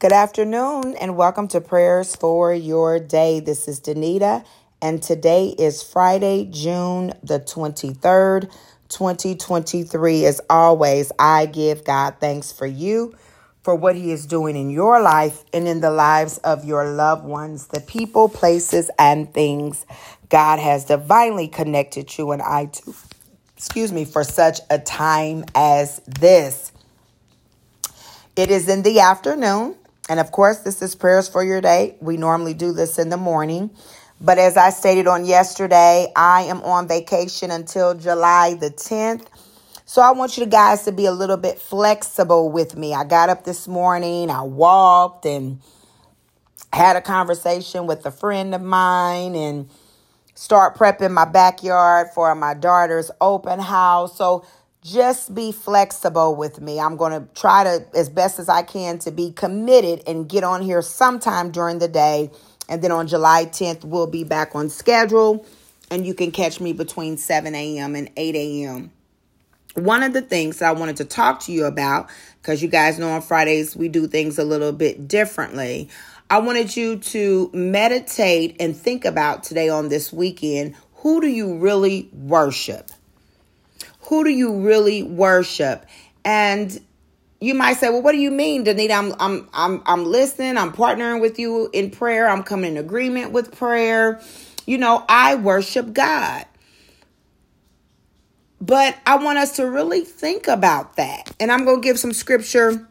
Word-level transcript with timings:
Good 0.00 0.12
afternoon 0.12 0.94
and 0.98 1.14
welcome 1.14 1.46
to 1.48 1.60
Prayers 1.60 2.16
for 2.16 2.54
Your 2.54 2.98
Day. 2.98 3.40
This 3.40 3.68
is 3.68 3.82
Danita 3.82 4.46
and 4.80 5.02
today 5.02 5.48
is 5.48 5.82
Friday, 5.82 6.48
June 6.50 7.12
the 7.22 7.38
23rd, 7.38 8.50
2023. 8.88 10.24
As 10.24 10.40
always, 10.48 11.12
I 11.18 11.44
give 11.44 11.84
God 11.84 12.14
thanks 12.18 12.50
for 12.50 12.64
you, 12.64 13.14
for 13.62 13.74
what 13.74 13.94
He 13.94 14.10
is 14.10 14.24
doing 14.24 14.56
in 14.56 14.70
your 14.70 15.02
life 15.02 15.44
and 15.52 15.68
in 15.68 15.82
the 15.82 15.90
lives 15.90 16.38
of 16.38 16.64
your 16.64 16.90
loved 16.90 17.26
ones, 17.26 17.66
the 17.66 17.82
people, 17.82 18.30
places, 18.30 18.90
and 18.98 19.30
things 19.34 19.84
God 20.30 20.60
has 20.60 20.86
divinely 20.86 21.46
connected 21.46 22.16
you 22.16 22.30
and 22.30 22.40
I 22.40 22.64
to. 22.64 22.94
Excuse 23.54 23.92
me, 23.92 24.06
for 24.06 24.24
such 24.24 24.60
a 24.70 24.78
time 24.78 25.44
as 25.54 26.00
this. 26.06 26.72
It 28.34 28.50
is 28.50 28.66
in 28.66 28.82
the 28.82 29.00
afternoon. 29.00 29.76
And 30.10 30.18
of 30.18 30.32
course, 30.32 30.58
this 30.58 30.82
is 30.82 30.96
prayers 30.96 31.28
for 31.28 31.44
your 31.44 31.60
day. 31.60 31.94
We 32.00 32.16
normally 32.16 32.52
do 32.52 32.72
this 32.72 32.98
in 32.98 33.10
the 33.10 33.16
morning. 33.16 33.70
But 34.20 34.38
as 34.38 34.56
I 34.56 34.70
stated 34.70 35.06
on 35.06 35.24
yesterday, 35.24 36.12
I 36.16 36.42
am 36.42 36.62
on 36.62 36.88
vacation 36.88 37.52
until 37.52 37.94
July 37.94 38.54
the 38.54 38.70
10th. 38.70 39.28
So 39.86 40.02
I 40.02 40.10
want 40.10 40.36
you 40.36 40.46
guys 40.46 40.82
to 40.86 40.92
be 40.92 41.06
a 41.06 41.12
little 41.12 41.36
bit 41.36 41.60
flexible 41.60 42.50
with 42.50 42.76
me. 42.76 42.92
I 42.92 43.04
got 43.04 43.28
up 43.28 43.44
this 43.44 43.68
morning, 43.68 44.30
I 44.30 44.42
walked 44.42 45.26
and 45.26 45.60
had 46.72 46.96
a 46.96 47.00
conversation 47.00 47.86
with 47.86 48.04
a 48.04 48.10
friend 48.10 48.52
of 48.52 48.62
mine 48.62 49.36
and 49.36 49.70
start 50.34 50.76
prepping 50.76 51.12
my 51.12 51.24
backyard 51.24 52.08
for 52.12 52.34
my 52.34 52.54
daughter's 52.54 53.12
open 53.20 53.60
house. 53.60 54.18
So 54.18 54.44
just 54.82 55.34
be 55.34 55.52
flexible 55.52 56.34
with 56.34 56.60
me. 56.60 56.80
I'm 56.80 56.96
going 56.96 57.12
to 57.12 57.28
try 57.34 57.64
to, 57.64 57.86
as 57.94 58.08
best 58.08 58.38
as 58.38 58.48
I 58.48 58.62
can, 58.62 58.98
to 59.00 59.10
be 59.10 59.32
committed 59.32 60.02
and 60.06 60.28
get 60.28 60.44
on 60.44 60.62
here 60.62 60.82
sometime 60.82 61.50
during 61.50 61.78
the 61.78 61.88
day. 61.88 62.30
And 62.68 62.82
then 62.82 62.92
on 62.92 63.06
July 63.06 63.46
10th, 63.46 63.84
we'll 63.84 64.06
be 64.06 64.24
back 64.24 64.54
on 64.54 64.70
schedule. 64.70 65.44
And 65.90 66.06
you 66.06 66.14
can 66.14 66.30
catch 66.30 66.60
me 66.60 66.72
between 66.72 67.18
7 67.18 67.54
a.m. 67.54 67.94
and 67.94 68.10
8 68.16 68.36
a.m. 68.36 68.92
One 69.74 70.02
of 70.02 70.12
the 70.12 70.22
things 70.22 70.58
that 70.58 70.68
I 70.68 70.72
wanted 70.72 70.96
to 70.96 71.04
talk 71.04 71.40
to 71.42 71.52
you 71.52 71.64
about, 71.64 72.08
because 72.40 72.62
you 72.62 72.68
guys 72.68 72.98
know 72.98 73.10
on 73.10 73.22
Fridays 73.22 73.76
we 73.76 73.88
do 73.88 74.06
things 74.06 74.38
a 74.38 74.44
little 74.44 74.72
bit 74.72 75.06
differently. 75.06 75.88
I 76.28 76.38
wanted 76.38 76.76
you 76.76 76.96
to 76.96 77.50
meditate 77.52 78.56
and 78.60 78.76
think 78.76 79.04
about 79.04 79.42
today 79.42 79.68
on 79.68 79.88
this 79.88 80.12
weekend 80.12 80.76
who 80.94 81.20
do 81.20 81.28
you 81.28 81.56
really 81.58 82.08
worship? 82.12 82.90
Who 84.10 84.24
do 84.24 84.30
you 84.30 84.60
really 84.60 85.04
worship? 85.04 85.86
And 86.24 86.78
you 87.40 87.54
might 87.54 87.74
say, 87.74 87.88
well, 87.90 88.02
what 88.02 88.10
do 88.10 88.18
you 88.18 88.32
mean, 88.32 88.64
Danita? 88.64 88.90
I'm 88.90 89.14
I'm 89.20 89.48
I'm 89.54 89.82
I'm 89.86 90.04
listening, 90.04 90.58
I'm 90.58 90.72
partnering 90.72 91.20
with 91.20 91.38
you 91.38 91.70
in 91.72 91.92
prayer, 91.92 92.28
I'm 92.28 92.42
coming 92.42 92.72
in 92.72 92.76
agreement 92.76 93.30
with 93.30 93.56
prayer. 93.56 94.20
You 94.66 94.78
know, 94.78 95.04
I 95.08 95.36
worship 95.36 95.92
God. 95.92 96.44
But 98.60 98.98
I 99.06 99.16
want 99.16 99.38
us 99.38 99.56
to 99.56 99.64
really 99.64 100.02
think 100.02 100.48
about 100.48 100.96
that. 100.96 101.32
And 101.38 101.50
I'm 101.50 101.64
going 101.64 101.80
to 101.80 101.82
give 101.82 101.98
some 101.98 102.12
scripture 102.12 102.86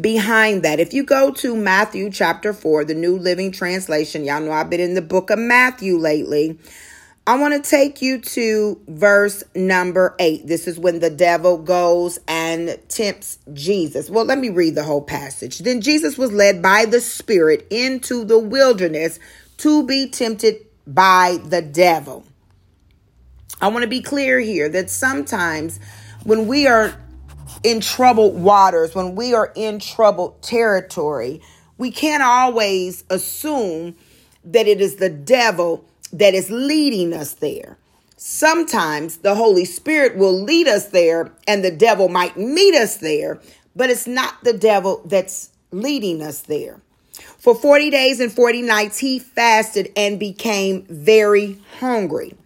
behind 0.00 0.64
that. 0.64 0.80
If 0.80 0.92
you 0.92 1.04
go 1.04 1.30
to 1.34 1.54
Matthew 1.54 2.10
chapter 2.10 2.52
4, 2.52 2.86
the 2.86 2.94
New 2.94 3.16
Living 3.16 3.52
Translation, 3.52 4.24
y'all 4.24 4.40
know 4.40 4.50
I've 4.50 4.70
been 4.70 4.80
in 4.80 4.94
the 4.94 5.02
book 5.02 5.30
of 5.30 5.38
Matthew 5.38 5.98
lately. 5.98 6.58
I 7.24 7.38
want 7.38 7.54
to 7.54 7.70
take 7.70 8.02
you 8.02 8.18
to 8.20 8.80
verse 8.88 9.44
number 9.54 10.16
eight. 10.18 10.48
This 10.48 10.66
is 10.66 10.76
when 10.76 10.98
the 10.98 11.10
devil 11.10 11.56
goes 11.56 12.18
and 12.26 12.76
tempts 12.88 13.38
Jesus. 13.52 14.10
Well, 14.10 14.24
let 14.24 14.38
me 14.38 14.48
read 14.48 14.74
the 14.74 14.82
whole 14.82 15.02
passage. 15.02 15.60
Then 15.60 15.80
Jesus 15.80 16.18
was 16.18 16.32
led 16.32 16.60
by 16.60 16.84
the 16.84 17.00
Spirit 17.00 17.64
into 17.70 18.24
the 18.24 18.40
wilderness 18.40 19.20
to 19.58 19.86
be 19.86 20.08
tempted 20.08 20.66
by 20.84 21.38
the 21.44 21.62
devil. 21.62 22.24
I 23.60 23.68
want 23.68 23.84
to 23.84 23.88
be 23.88 24.00
clear 24.00 24.40
here 24.40 24.68
that 24.70 24.90
sometimes 24.90 25.78
when 26.24 26.48
we 26.48 26.66
are 26.66 26.92
in 27.62 27.80
troubled 27.80 28.40
waters, 28.42 28.96
when 28.96 29.14
we 29.14 29.32
are 29.32 29.52
in 29.54 29.78
troubled 29.78 30.42
territory, 30.42 31.40
we 31.78 31.92
can't 31.92 32.24
always 32.24 33.04
assume 33.10 33.94
that 34.44 34.66
it 34.66 34.80
is 34.80 34.96
the 34.96 35.08
devil 35.08 35.84
that 36.12 36.34
is 36.34 36.50
leading 36.50 37.12
us 37.12 37.34
there. 37.34 37.78
Sometimes 38.16 39.18
the 39.18 39.34
Holy 39.34 39.64
Spirit 39.64 40.16
will 40.16 40.40
lead 40.40 40.68
us 40.68 40.86
there 40.86 41.32
and 41.48 41.64
the 41.64 41.70
devil 41.70 42.08
might 42.08 42.36
meet 42.36 42.74
us 42.74 42.98
there, 42.98 43.40
but 43.74 43.90
it's 43.90 44.06
not 44.06 44.44
the 44.44 44.52
devil 44.52 45.02
that's 45.04 45.50
leading 45.72 46.22
us 46.22 46.42
there. 46.42 46.80
For 47.38 47.54
40 47.54 47.90
days 47.90 48.20
and 48.20 48.32
40 48.32 48.62
nights, 48.62 48.98
he 48.98 49.18
fasted 49.18 49.90
and 49.96 50.20
became 50.20 50.84
very 50.84 51.58
hungry. 51.80 52.36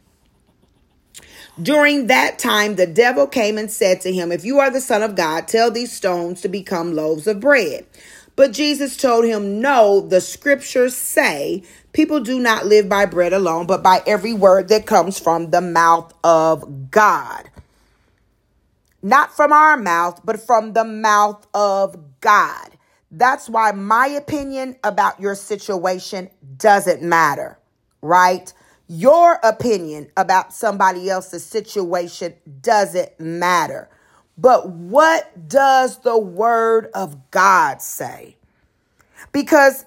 During 1.60 2.06
that 2.06 2.38
time, 2.38 2.76
the 2.76 2.86
devil 2.86 3.26
came 3.26 3.56
and 3.56 3.70
said 3.70 4.00
to 4.02 4.12
him, 4.12 4.30
If 4.30 4.44
you 4.44 4.58
are 4.58 4.70
the 4.70 4.80
Son 4.80 5.02
of 5.02 5.14
God, 5.14 5.48
tell 5.48 5.70
these 5.70 5.92
stones 5.92 6.40
to 6.42 6.48
become 6.48 6.94
loaves 6.94 7.26
of 7.26 7.40
bread. 7.40 7.86
But 8.36 8.52
Jesus 8.52 8.96
told 8.96 9.24
him, 9.24 9.60
No, 9.60 10.00
the 10.00 10.20
scriptures 10.20 10.94
say 10.94 11.62
people 11.96 12.20
do 12.20 12.38
not 12.38 12.66
live 12.66 12.90
by 12.90 13.06
bread 13.06 13.32
alone, 13.32 13.66
but 13.66 13.82
by 13.82 14.02
every 14.06 14.34
word 14.34 14.68
that 14.68 14.84
comes 14.84 15.18
from 15.18 15.50
the 15.50 15.62
mouth 15.62 16.12
of 16.22 16.90
God. 16.90 17.48
Not 19.02 19.34
from 19.34 19.50
our 19.50 19.78
mouth, 19.78 20.20
but 20.22 20.38
from 20.38 20.74
the 20.74 20.84
mouth 20.84 21.46
of 21.54 21.96
God. 22.20 22.76
That's 23.10 23.48
why 23.48 23.72
my 23.72 24.08
opinion 24.08 24.76
about 24.84 25.18
your 25.20 25.34
situation 25.34 26.28
doesn't 26.58 27.00
matter, 27.00 27.58
right? 28.02 28.52
Your 28.88 29.40
opinion 29.42 30.10
about 30.18 30.52
somebody 30.52 31.08
else's 31.08 31.46
situation 31.46 32.34
doesn't 32.60 33.18
matter. 33.18 33.88
But 34.36 34.68
what 34.68 35.48
does 35.48 36.00
the 36.00 36.18
word 36.18 36.90
of 36.92 37.30
God 37.30 37.80
say? 37.80 38.36
Because 39.32 39.86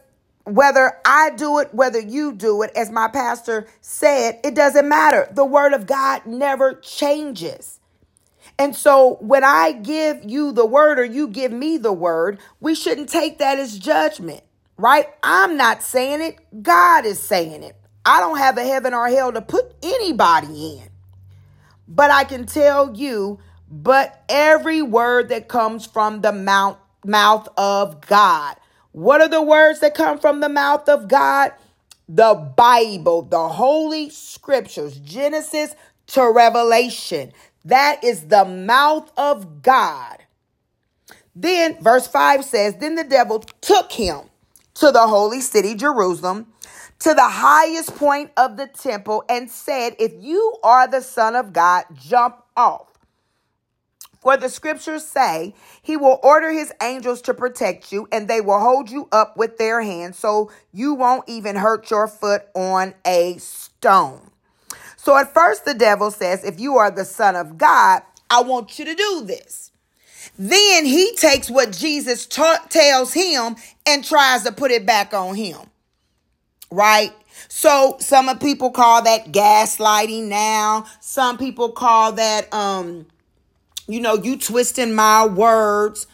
whether 0.55 0.93
I 1.05 1.31
do 1.31 1.59
it, 1.59 1.73
whether 1.73 1.99
you 1.99 2.33
do 2.33 2.63
it, 2.63 2.71
as 2.75 2.91
my 2.91 3.07
pastor 3.09 3.67
said, 3.81 4.39
it 4.43 4.55
doesn't 4.55 4.87
matter. 4.89 5.29
The 5.31 5.45
word 5.45 5.73
of 5.73 5.87
God 5.87 6.25
never 6.25 6.75
changes. 6.75 7.79
And 8.59 8.75
so 8.75 9.17
when 9.21 9.43
I 9.43 9.73
give 9.73 10.23
you 10.29 10.51
the 10.51 10.65
word 10.65 10.99
or 10.99 11.05
you 11.05 11.27
give 11.27 11.51
me 11.51 11.77
the 11.77 11.93
word, 11.93 12.39
we 12.59 12.75
shouldn't 12.75 13.09
take 13.09 13.39
that 13.39 13.59
as 13.59 13.79
judgment, 13.79 14.41
right? 14.77 15.07
I'm 15.23 15.57
not 15.57 15.83
saying 15.83 16.21
it, 16.21 16.63
God 16.63 17.05
is 17.05 17.19
saying 17.19 17.63
it. 17.63 17.75
I 18.05 18.19
don't 18.19 18.37
have 18.37 18.57
a 18.57 18.65
heaven 18.65 18.93
or 18.93 19.07
hell 19.09 19.31
to 19.33 19.41
put 19.41 19.73
anybody 19.83 20.79
in. 20.79 20.89
But 21.87 22.11
I 22.11 22.23
can 22.25 22.45
tell 22.45 22.95
you 22.95 23.39
but 23.71 24.23
every 24.29 24.81
word 24.81 25.29
that 25.29 25.47
comes 25.47 25.85
from 25.85 26.21
the 26.21 26.31
mouth, 26.33 26.77
mouth 27.05 27.47
of 27.57 28.01
God. 28.01 28.57
What 28.91 29.21
are 29.21 29.29
the 29.29 29.41
words 29.41 29.79
that 29.81 29.95
come 29.95 30.19
from 30.19 30.39
the 30.39 30.49
mouth 30.49 30.89
of 30.89 31.07
God? 31.07 31.53
The 32.07 32.33
Bible, 32.33 33.21
the 33.23 33.49
Holy 33.49 34.09
Scriptures, 34.09 34.97
Genesis 34.97 35.75
to 36.07 36.31
Revelation. 36.31 37.31
That 37.65 38.03
is 38.03 38.27
the 38.27 38.45
mouth 38.45 39.11
of 39.17 39.61
God. 39.61 40.17
Then, 41.35 41.81
verse 41.81 42.07
5 42.07 42.43
says, 42.43 42.75
Then 42.75 42.95
the 42.95 43.03
devil 43.03 43.39
took 43.61 43.91
him 43.91 44.21
to 44.75 44.91
the 44.91 45.07
holy 45.07 45.41
city, 45.41 45.75
Jerusalem, 45.75 46.47
to 46.99 47.13
the 47.13 47.29
highest 47.29 47.95
point 47.95 48.31
of 48.37 48.57
the 48.57 48.67
temple, 48.67 49.23
and 49.29 49.49
said, 49.49 49.95
If 49.99 50.13
you 50.19 50.57
are 50.63 50.87
the 50.87 51.01
Son 51.01 51.35
of 51.35 51.53
God, 51.53 51.85
jump 51.95 52.43
off. 52.57 52.88
For 54.19 54.35
the 54.35 54.49
scriptures 54.49 55.05
say, 55.05 55.53
He 55.81 55.95
will 55.95 56.19
order 56.23 56.51
His 56.51 56.73
angels 56.81 57.21
to 57.23 57.33
protect 57.33 57.91
you, 57.91 58.07
and 58.11 58.27
they 58.27 58.41
will 58.41 58.59
hold 58.59 58.89
you 58.89 59.07
up 59.11 59.37
with 59.37 59.57
their 59.57 59.81
hands 59.81 60.17
so 60.17 60.51
you 60.73 60.93
won't 60.93 61.27
even 61.27 61.55
hurt 61.55 61.89
your 61.89 62.07
foot 62.07 62.43
on 62.53 62.93
a 63.05 63.37
stone. 63.37 64.31
So 64.97 65.15
at 65.15 65.33
first, 65.33 65.63
the 65.63 65.73
devil 65.73 66.11
says, 66.11 66.43
If 66.43 66.59
you 66.59 66.75
are 66.77 66.91
the 66.91 67.05
Son 67.05 67.35
of 67.35 67.57
God, 67.57 68.01
I 68.29 68.41
want 68.41 68.77
you 68.77 68.85
to 68.85 68.95
do 68.95 69.23
this. 69.25 69.71
Then 70.37 70.85
he 70.85 71.15
takes 71.15 71.49
what 71.49 71.71
Jesus 71.71 72.25
t- 72.25 72.43
tells 72.69 73.13
him 73.13 73.55
and 73.85 74.03
tries 74.03 74.43
to 74.43 74.51
put 74.51 74.71
it 74.71 74.85
back 74.85 75.13
on 75.13 75.35
him. 75.35 75.57
Right? 76.71 77.11
So 77.47 77.97
some 77.99 78.37
people 78.39 78.71
call 78.71 79.01
that 79.03 79.31
gaslighting 79.31 80.25
now. 80.25 80.85
Some 80.99 81.37
people 81.37 81.71
call 81.71 82.13
that 82.13 82.53
um 82.53 83.07
you 83.89 84.01
know, 84.01 84.15
you 84.15 84.37
twisting 84.37 84.95
my 84.95 85.25
words. 85.27 86.07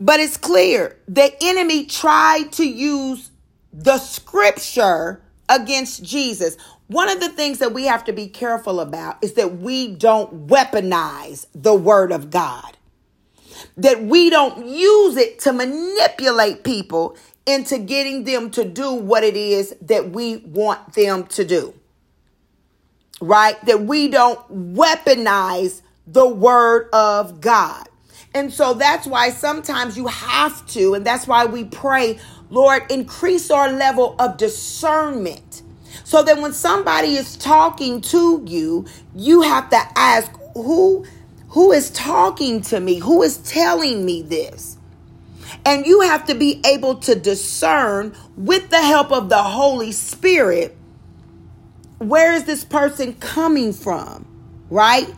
But 0.00 0.20
it's 0.20 0.36
clear 0.38 0.96
the 1.08 1.34
enemy 1.42 1.86
tried 1.86 2.52
to 2.54 2.68
use 2.68 3.30
the 3.72 3.98
scripture 3.98 5.22
against 5.48 6.04
Jesus. 6.04 6.56
One 6.88 7.10
of 7.10 7.20
the 7.20 7.30
things 7.30 7.58
that 7.60 7.74
we 7.74 7.86
have 7.86 8.04
to 8.06 8.12
be 8.14 8.28
careful 8.28 8.80
about 8.80 9.22
is 9.24 9.34
that 9.34 9.58
we 9.58 9.94
don't 9.94 10.48
weaponize 10.48 11.46
the 11.54 11.74
word 11.74 12.12
of 12.12 12.30
God. 12.30 12.76
that 13.78 14.02
we 14.04 14.30
don't 14.30 14.66
use 14.66 15.16
it 15.16 15.38
to 15.40 15.52
manipulate 15.52 16.64
people 16.64 17.16
into 17.46 17.78
getting 17.78 18.24
them 18.24 18.50
to 18.50 18.64
do 18.64 18.92
what 18.94 19.24
it 19.24 19.36
is 19.36 19.74
that 19.82 20.10
we 20.10 20.38
want 20.38 20.94
them 20.94 21.26
to 21.28 21.44
do. 21.44 21.74
Right? 23.20 23.62
That 23.66 23.82
we 23.82 24.08
don't 24.08 24.74
weaponize 24.76 25.82
the 26.06 26.26
word 26.26 26.88
of 26.92 27.40
God. 27.40 27.88
And 28.34 28.52
so 28.52 28.74
that's 28.74 29.06
why 29.06 29.30
sometimes 29.30 29.96
you 29.96 30.08
have 30.08 30.66
to, 30.68 30.94
and 30.94 31.06
that's 31.06 31.26
why 31.26 31.46
we 31.46 31.64
pray, 31.64 32.18
Lord, 32.50 32.82
increase 32.90 33.50
our 33.50 33.70
level 33.72 34.16
of 34.18 34.36
discernment. 34.36 35.62
So 36.02 36.22
that 36.22 36.38
when 36.38 36.52
somebody 36.52 37.14
is 37.14 37.36
talking 37.36 38.00
to 38.02 38.42
you, 38.46 38.86
you 39.14 39.42
have 39.42 39.70
to 39.70 39.80
ask, 39.96 40.30
who 40.54 41.06
who 41.48 41.70
is 41.70 41.90
talking 41.90 42.62
to 42.62 42.80
me? 42.80 42.98
Who 42.98 43.22
is 43.22 43.36
telling 43.38 44.04
me 44.04 44.22
this? 44.22 44.76
And 45.64 45.86
you 45.86 46.00
have 46.00 46.26
to 46.26 46.34
be 46.34 46.60
able 46.66 46.96
to 46.96 47.14
discern 47.14 48.16
with 48.36 48.70
the 48.70 48.82
help 48.82 49.12
of 49.12 49.28
the 49.28 49.42
Holy 49.42 49.92
Spirit 49.92 50.76
where 51.98 52.32
is 52.32 52.44
this 52.44 52.64
person 52.64 53.14
coming 53.14 53.72
from? 53.72 54.26
Right? 54.68 55.08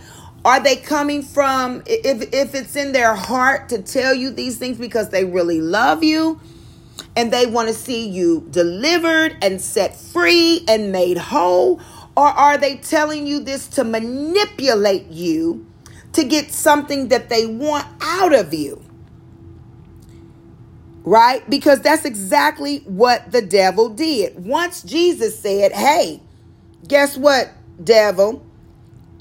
Are 0.47 0.61
they 0.61 0.77
coming 0.77 1.23
from 1.23 1.83
if 1.87 2.33
if 2.33 2.55
it's 2.55 2.77
in 2.77 2.93
their 2.93 3.17
heart 3.17 3.69
to 3.71 3.83
tell 3.83 4.15
you 4.15 4.31
these 4.31 4.59
things 4.59 4.79
because 4.79 5.09
they 5.09 5.25
really 5.25 5.61
love 5.61 6.05
you 6.05 6.41
and 7.17 7.33
they 7.33 7.47
want 7.47 7.67
to 7.67 7.75
see 7.75 8.09
you 8.09 8.47
delivered 8.53 9.37
and 9.43 9.61
set 9.61 9.97
free 9.97 10.65
and 10.69 10.93
made 10.93 11.19
whole 11.19 11.81
or 12.17 12.29
are 12.29 12.57
they 12.57 12.77
telling 12.77 13.27
you 13.27 13.41
this 13.41 13.67
to 13.67 13.83
manipulate 13.83 15.09
you 15.09 15.67
to 16.13 16.23
get 16.23 16.53
something 16.53 17.09
that 17.09 17.29
they 17.29 17.47
want 17.47 17.85
out 18.01 18.33
of 18.33 18.55
you? 18.55 18.81
Right? 21.03 21.49
Because 21.51 21.81
that's 21.81 22.05
exactly 22.05 22.79
what 22.85 23.33
the 23.33 23.43
devil 23.43 23.89
did. 23.89 24.45
Once 24.45 24.85
Jesus 24.85 25.37
said, 25.37 25.73
Hey, 25.73 26.23
guess 26.87 27.17
what, 27.17 27.51
devil? 27.83 28.46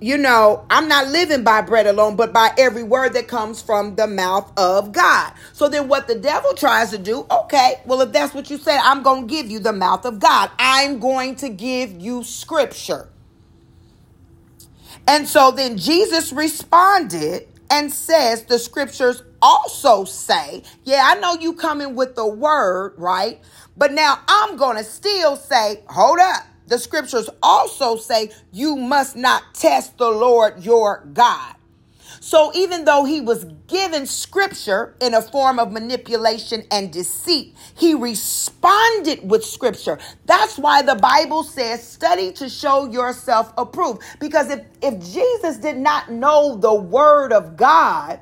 You 0.01 0.18
know, 0.18 0.65
I'm 0.69 0.89
not 0.89 1.07
living 1.07 1.44
by 1.44 1.62
bread 1.62 1.88
alone, 1.88 2.18
but 2.18 2.33
by 2.33 2.51
every 2.57 2.83
word 2.83 3.13
that 3.13 3.30
comes 3.30 3.62
from 3.62 3.95
the 3.95 4.07
mouth 4.07 4.51
of 4.57 4.92
God. 4.92 5.33
So 5.53 5.69
then, 5.69 5.88
what 5.88 6.07
the 6.07 6.15
devil 6.15 6.53
tries 6.53 6.92
to 6.92 6.97
do, 6.97 7.25
okay, 7.31 7.75
well, 7.86 8.01
if 8.01 8.12
that's 8.12 8.33
what 8.33 8.50
you 8.50 8.57
said, 8.57 8.80
I'm 8.83 9.03
going 9.03 9.27
to 9.27 9.33
give 9.33 9.50
you 9.50 9.59
the 9.59 9.71
mouth 9.71 10.06
of 10.06 10.19
God. 10.19 10.51
I'm 10.59 11.00
going 11.00 11.36
to 11.38 11.50
give 11.50 11.94
you 11.94 12.24
scripture. 12.24 13.09
And 15.07 15.27
so 15.27 15.51
then 15.51 15.77
Jesus 15.77 16.33
responded 16.33 17.47
and 17.71 17.92
says, 17.92 18.44
The 18.44 18.59
scriptures 18.59 19.24
also 19.42 20.03
say, 20.03 20.63
Yeah, 20.83 21.03
I 21.06 21.19
know 21.19 21.36
you 21.36 21.53
coming 21.53 21.95
with 21.95 22.15
the 22.15 22.27
word, 22.27 22.95
right? 22.97 23.39
But 23.77 23.94
now 23.94 24.19
I'm 24.27 24.57
going 24.57 24.77
to 24.77 24.83
still 24.83 25.38
say, 25.38 25.83
Hold 25.88 26.19
up 26.19 26.44
the 26.68 26.80
scriptures 26.80 27.30
also 27.42 27.96
say 27.96 28.32
you 28.52 28.76
must 28.76 29.16
not 29.16 29.54
test 29.54 29.98
the 29.98 30.10
Lord 30.10 30.64
your 30.64 31.08
God. 31.14 31.56
So 32.20 32.52
even 32.56 32.86
though 32.86 33.06
he 33.06 33.22
was 33.22 33.46
given 33.68 34.08
scripture 34.08 34.96
in 35.00 35.14
a 35.14 35.22
form 35.22 35.60
of 35.60 35.72
manipulation 35.72 36.64
and 36.72 36.92
deceit, 36.92 37.56
he 37.76 37.94
responded 37.94 39.30
with 39.30 39.46
scripture. 39.46 40.00
That's 40.26 40.58
why 40.58 40.82
the 40.82 40.96
Bible 40.96 41.44
says, 41.44 41.88
study 41.88 42.32
to 42.34 42.50
show 42.50 42.90
yourself 42.90 43.54
approved. 43.58 44.02
Because 44.20 44.50
if, 44.50 44.66
if 44.82 45.00
Jesus 45.14 45.58
did 45.58 45.78
not 45.78 46.12
know 46.12 46.56
the 46.56 46.74
word 46.74 47.32
of 47.32 47.58
God, 47.58 48.20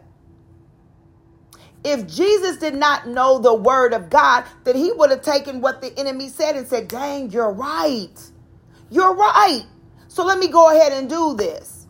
if 1.86 2.08
Jesus 2.08 2.58
did 2.58 2.76
not 2.76 3.08
know 3.08 3.40
the 3.40 3.54
word 3.54 3.94
of 3.94 4.10
God, 4.10 4.46
then 4.64 4.76
he 4.76 4.92
would 4.92 5.12
have 5.12 5.22
taken 5.22 5.62
what 5.62 5.82
the 5.82 5.98
enemy 5.98 6.30
said 6.30 6.56
and 6.56 6.68
said, 6.68 6.88
dang, 6.88 7.32
you're 7.32 7.52
right. 7.52 8.32
You're 8.94 9.16
right. 9.16 9.64
So 10.08 10.24
let 10.24 10.38
me 10.38 10.48
go 10.50 10.70
ahead 10.70 10.92
and 10.92 11.10
do 11.10 11.34
this. 11.34 11.88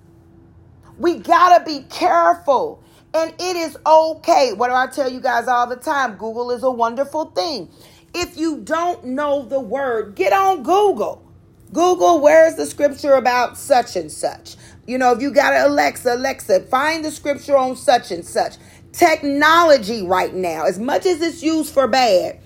We 0.98 1.18
got 1.18 1.58
to 1.58 1.66
be 1.66 1.84
careful. 1.90 2.82
And 3.14 3.34
it 3.38 3.58
is 3.58 3.78
okay. 3.86 4.54
What 4.54 4.70
do 4.70 4.74
I 4.74 4.88
tell 4.88 5.12
you 5.12 5.20
guys 5.20 5.50
all 5.50 5.68
the 5.68 5.76
time? 5.76 6.16
Google 6.16 6.50
is 6.52 6.64
a 6.64 6.72
wonderful 6.72 7.26
thing. 7.26 7.70
If 8.16 8.38
you 8.38 8.62
don't 8.62 9.04
know 9.04 9.44
the 9.44 9.60
word, 9.60 10.16
get 10.16 10.32
on 10.32 10.64
Google. 10.64 11.30
Google, 11.74 12.22
where's 12.22 12.56
the 12.56 12.66
scripture 12.66 13.16
about 13.16 13.58
such 13.58 13.98
and 13.98 14.10
such? 14.10 14.56
You 14.88 14.98
know, 14.98 15.12
if 15.12 15.22
you 15.22 15.30
got 15.32 15.52
an 15.52 15.72
Alexa, 15.72 16.16
Alexa, 16.16 16.62
find 16.68 17.04
the 17.04 17.12
scripture 17.12 17.58
on 17.58 17.76
such 17.76 18.12
and 18.12 18.24
such. 18.24 18.56
Technology 18.94 20.08
right 20.08 20.34
now, 20.34 20.64
as 20.68 20.80
much 20.80 21.06
as 21.06 21.22
it's 21.22 21.44
used 21.44 21.74
for 21.74 21.86
bad, 21.86 22.40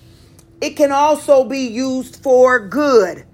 it 0.60 0.70
can 0.70 0.90
also 0.90 1.44
be 1.44 1.60
used 1.60 2.20
for 2.24 2.58
good 2.58 3.24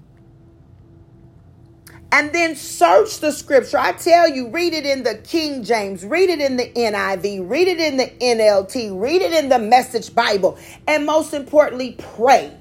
and 2.11 2.31
then 2.33 2.55
search 2.55 3.19
the 3.19 3.31
scripture. 3.31 3.77
I 3.77 3.93
tell 3.93 4.29
you, 4.29 4.49
read 4.49 4.73
it 4.73 4.85
in 4.85 5.03
the 5.03 5.15
King 5.15 5.63
James, 5.63 6.05
read 6.05 6.29
it 6.29 6.39
in 6.39 6.57
the 6.57 6.69
NIV, 6.69 7.49
read 7.49 7.67
it 7.67 7.79
in 7.79 7.97
the 7.97 8.07
NLT, 8.21 8.99
read 8.99 9.21
it 9.21 9.33
in 9.33 9.49
the 9.49 9.59
Message 9.59 10.13
Bible, 10.15 10.57
and 10.87 11.05
most 11.05 11.33
importantly, 11.33 11.95
pray. 12.15 12.55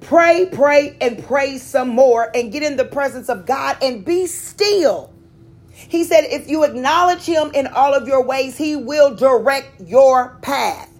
Pray, 0.00 0.48
pray, 0.52 0.96
and 1.00 1.24
pray 1.24 1.58
some 1.58 1.88
more 1.88 2.30
and 2.34 2.52
get 2.52 2.62
in 2.62 2.76
the 2.76 2.84
presence 2.84 3.28
of 3.28 3.46
God 3.46 3.76
and 3.82 4.04
be 4.04 4.26
still. 4.26 5.12
He 5.72 6.04
said, 6.04 6.22
if 6.24 6.48
you 6.48 6.64
acknowledge 6.64 7.24
him 7.24 7.50
in 7.54 7.66
all 7.66 7.94
of 7.94 8.06
your 8.06 8.22
ways, 8.22 8.56
he 8.56 8.76
will 8.76 9.14
direct 9.14 9.80
your 9.80 10.38
path. 10.42 10.90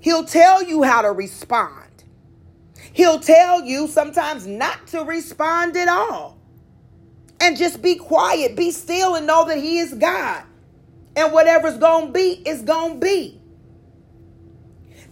He'll 0.00 0.24
tell 0.24 0.62
you 0.62 0.82
how 0.82 1.02
to 1.02 1.12
respond. 1.12 1.77
He'll 2.98 3.20
tell 3.20 3.64
you 3.64 3.86
sometimes 3.86 4.44
not 4.44 4.88
to 4.88 5.04
respond 5.04 5.76
at 5.76 5.86
all. 5.86 6.36
And 7.40 7.56
just 7.56 7.80
be 7.80 7.94
quiet, 7.94 8.56
be 8.56 8.72
still, 8.72 9.14
and 9.14 9.24
know 9.24 9.44
that 9.44 9.58
He 9.58 9.78
is 9.78 9.94
God. 9.94 10.42
And 11.14 11.32
whatever's 11.32 11.78
going 11.78 12.08
to 12.08 12.12
be, 12.12 12.42
is 12.44 12.62
going 12.62 12.94
to 12.94 13.06
be. 13.06 13.40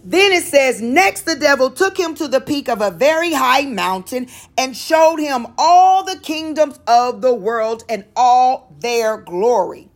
Then 0.03 0.33
it 0.33 0.43
says, 0.43 0.81
Next 0.81 1.21
the 1.21 1.37
devil 1.37 1.71
took 1.71 1.97
him 1.97 2.13
to 2.15 2.27
the 2.27 2.41
peak 2.41 2.67
of 2.67 2.81
a 2.81 2.91
very 2.91 3.31
high 3.31 3.63
mountain 3.63 4.27
and 4.57 4.75
showed 4.75 5.21
him 5.21 5.47
all 5.57 6.03
the 6.03 6.19
kingdoms 6.19 6.81
of 6.87 7.21
the 7.21 7.33
world 7.33 7.85
and 7.87 8.03
all 8.17 8.75
their 8.81 9.15
glory. 9.15 9.89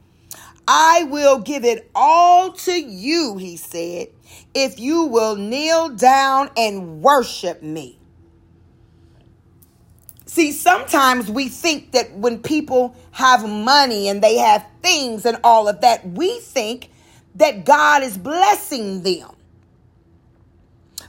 I 0.66 1.04
will 1.10 1.40
give 1.40 1.66
it 1.66 1.92
all 1.94 2.54
to 2.54 2.72
you, 2.72 3.36
he 3.36 3.58
said, 3.58 4.08
if 4.54 4.80
you 4.80 5.04
will 5.06 5.36
kneel 5.36 5.90
down 5.90 6.50
and 6.58 7.02
worship 7.02 7.62
me. 7.62 7.98
See, 10.26 10.54
sometimes 10.54 11.30
we 11.30 11.50
think 11.50 11.92
that 11.92 12.14
when 12.14 12.40
people 12.40 12.96
have 13.12 13.48
money 13.48 14.08
and 14.08 14.22
they 14.22 14.38
have 14.38 14.66
things 14.82 15.26
and 15.26 15.38
all 15.44 15.68
of 15.68 15.82
that, 15.82 16.08
we 16.08 16.40
think 16.40 16.90
that 17.36 17.66
God 17.66 18.04
is 18.04 18.18
blessing 18.18 19.04
them. 19.04 19.28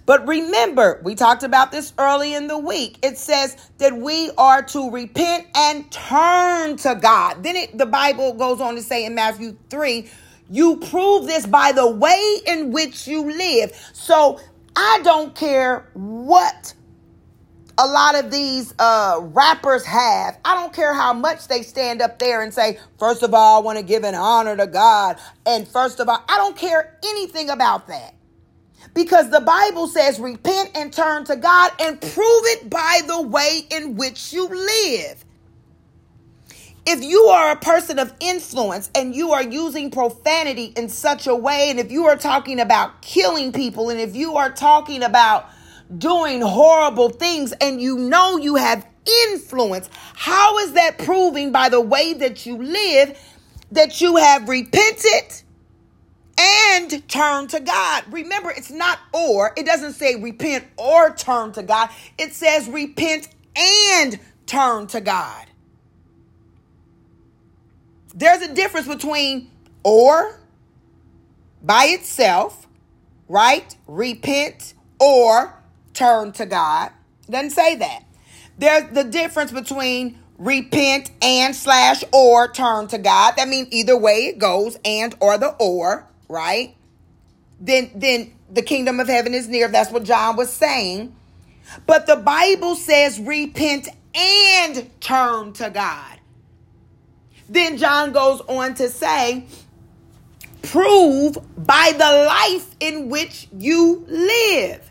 But 0.06 0.26
remember, 0.26 1.00
we 1.04 1.14
talked 1.14 1.44
about 1.44 1.70
this 1.70 1.92
early 1.98 2.34
in 2.34 2.48
the 2.48 2.58
week. 2.58 2.98
It 3.02 3.16
says 3.16 3.56
that 3.78 3.96
we 3.96 4.30
are 4.36 4.62
to 4.62 4.90
repent 4.90 5.46
and 5.54 5.90
turn 5.92 6.76
to 6.78 6.96
God. 6.96 7.44
Then 7.44 7.54
it, 7.54 7.78
the 7.78 7.86
Bible 7.86 8.32
goes 8.32 8.60
on 8.60 8.74
to 8.74 8.82
say 8.82 9.04
in 9.04 9.14
Matthew 9.14 9.56
3 9.70 10.10
you 10.52 10.76
prove 10.76 11.26
this 11.26 11.46
by 11.46 11.72
the 11.72 11.86
way 11.86 12.38
in 12.46 12.72
which 12.72 13.08
you 13.08 13.24
live. 13.24 13.72
So 13.94 14.38
I 14.76 15.00
don't 15.02 15.34
care 15.34 15.88
what 15.94 16.74
a 17.78 17.86
lot 17.86 18.16
of 18.16 18.30
these 18.30 18.74
uh, 18.78 19.18
rappers 19.22 19.86
have. 19.86 20.38
I 20.44 20.54
don't 20.54 20.74
care 20.74 20.92
how 20.92 21.14
much 21.14 21.48
they 21.48 21.62
stand 21.62 22.02
up 22.02 22.18
there 22.18 22.42
and 22.42 22.52
say, 22.52 22.78
first 22.98 23.22
of 23.22 23.32
all, 23.32 23.62
I 23.62 23.64
want 23.64 23.78
to 23.78 23.84
give 23.84 24.04
an 24.04 24.14
honor 24.14 24.54
to 24.58 24.66
God. 24.66 25.16
And 25.46 25.66
first 25.66 26.00
of 26.00 26.08
all, 26.10 26.22
I 26.28 26.36
don't 26.36 26.56
care 26.56 26.98
anything 27.02 27.48
about 27.48 27.88
that. 27.88 28.14
Because 28.92 29.30
the 29.30 29.40
Bible 29.40 29.86
says, 29.86 30.20
repent 30.20 30.72
and 30.74 30.92
turn 30.92 31.24
to 31.24 31.36
God 31.36 31.72
and 31.80 31.98
prove 31.98 32.42
it 32.44 32.68
by 32.68 33.00
the 33.06 33.22
way 33.22 33.66
in 33.70 33.96
which 33.96 34.34
you 34.34 34.48
live. 34.48 35.24
If 36.84 37.04
you 37.04 37.24
are 37.24 37.52
a 37.52 37.56
person 37.56 38.00
of 38.00 38.12
influence 38.18 38.90
and 38.94 39.14
you 39.14 39.32
are 39.32 39.42
using 39.42 39.90
profanity 39.90 40.72
in 40.76 40.88
such 40.88 41.28
a 41.28 41.34
way, 41.34 41.70
and 41.70 41.78
if 41.78 41.92
you 41.92 42.06
are 42.06 42.16
talking 42.16 42.58
about 42.58 43.02
killing 43.02 43.52
people, 43.52 43.88
and 43.90 44.00
if 44.00 44.16
you 44.16 44.36
are 44.36 44.50
talking 44.50 45.02
about 45.04 45.48
doing 45.96 46.40
horrible 46.40 47.10
things, 47.10 47.52
and 47.60 47.80
you 47.80 47.98
know 47.98 48.36
you 48.36 48.56
have 48.56 48.86
influence, 49.28 49.88
how 50.14 50.58
is 50.58 50.72
that 50.72 50.98
proving 50.98 51.52
by 51.52 51.68
the 51.68 51.80
way 51.80 52.14
that 52.14 52.46
you 52.46 52.56
live 52.56 53.18
that 53.70 54.00
you 54.00 54.16
have 54.16 54.48
repented? 54.48 55.42
and 56.38 57.08
turn 57.08 57.46
to 57.48 57.60
God. 57.60 58.04
Remember, 58.10 58.50
it's 58.50 58.70
not 58.70 58.98
or. 59.12 59.52
It 59.56 59.66
doesn't 59.66 59.92
say 59.92 60.16
repent 60.16 60.64
or 60.76 61.14
turn 61.14 61.52
to 61.52 61.62
God. 61.62 61.90
It 62.18 62.32
says 62.32 62.68
repent 62.68 63.28
and 63.54 64.18
turn 64.46 64.86
to 64.88 65.00
God. 65.00 65.46
There's 68.14 68.42
a 68.42 68.54
difference 68.54 68.86
between 68.86 69.50
or 69.82 70.38
by 71.62 71.86
itself, 71.86 72.66
right? 73.28 73.74
Repent 73.86 74.74
or 75.00 75.54
turn 75.94 76.32
to 76.32 76.46
God. 76.46 76.90
Doesn't 77.28 77.50
say 77.50 77.76
that. 77.76 78.04
There's 78.58 78.92
the 78.92 79.04
difference 79.04 79.50
between 79.50 80.18
repent 80.38 81.10
and 81.22 81.54
slash 81.54 82.04
or 82.12 82.48
turn 82.48 82.88
to 82.88 82.98
God. 82.98 83.34
That 83.36 83.48
means 83.48 83.68
either 83.70 83.96
way 83.96 84.26
it 84.26 84.38
goes, 84.38 84.78
and 84.84 85.14
or 85.20 85.38
the 85.38 85.54
or, 85.58 86.06
right? 86.28 86.76
Then 87.60 87.90
then 87.94 88.34
the 88.50 88.62
kingdom 88.62 89.00
of 89.00 89.08
heaven 89.08 89.34
is 89.34 89.48
near. 89.48 89.68
That's 89.68 89.90
what 89.90 90.04
John 90.04 90.36
was 90.36 90.52
saying. 90.52 91.16
But 91.86 92.06
the 92.06 92.16
Bible 92.16 92.74
says 92.74 93.18
repent 93.18 93.88
and 94.14 94.90
turn 95.00 95.52
to 95.54 95.70
God. 95.70 96.18
Then 97.52 97.76
John 97.76 98.12
goes 98.12 98.40
on 98.48 98.74
to 98.76 98.88
say, 98.88 99.44
prove 100.62 101.36
by 101.54 101.92
the 101.92 102.24
life 102.26 102.74
in 102.80 103.10
which 103.10 103.46
you 103.56 104.06
live. 104.08 104.90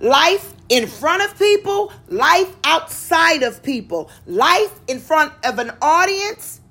Life 0.00 0.54
in 0.70 0.86
front 0.86 1.22
of 1.22 1.38
people, 1.38 1.92
life 2.08 2.56
outside 2.64 3.42
of 3.42 3.62
people, 3.62 4.10
life 4.26 4.72
in 4.88 5.00
front 5.00 5.34
of 5.44 5.58
an 5.58 5.72
audience, 5.82 6.62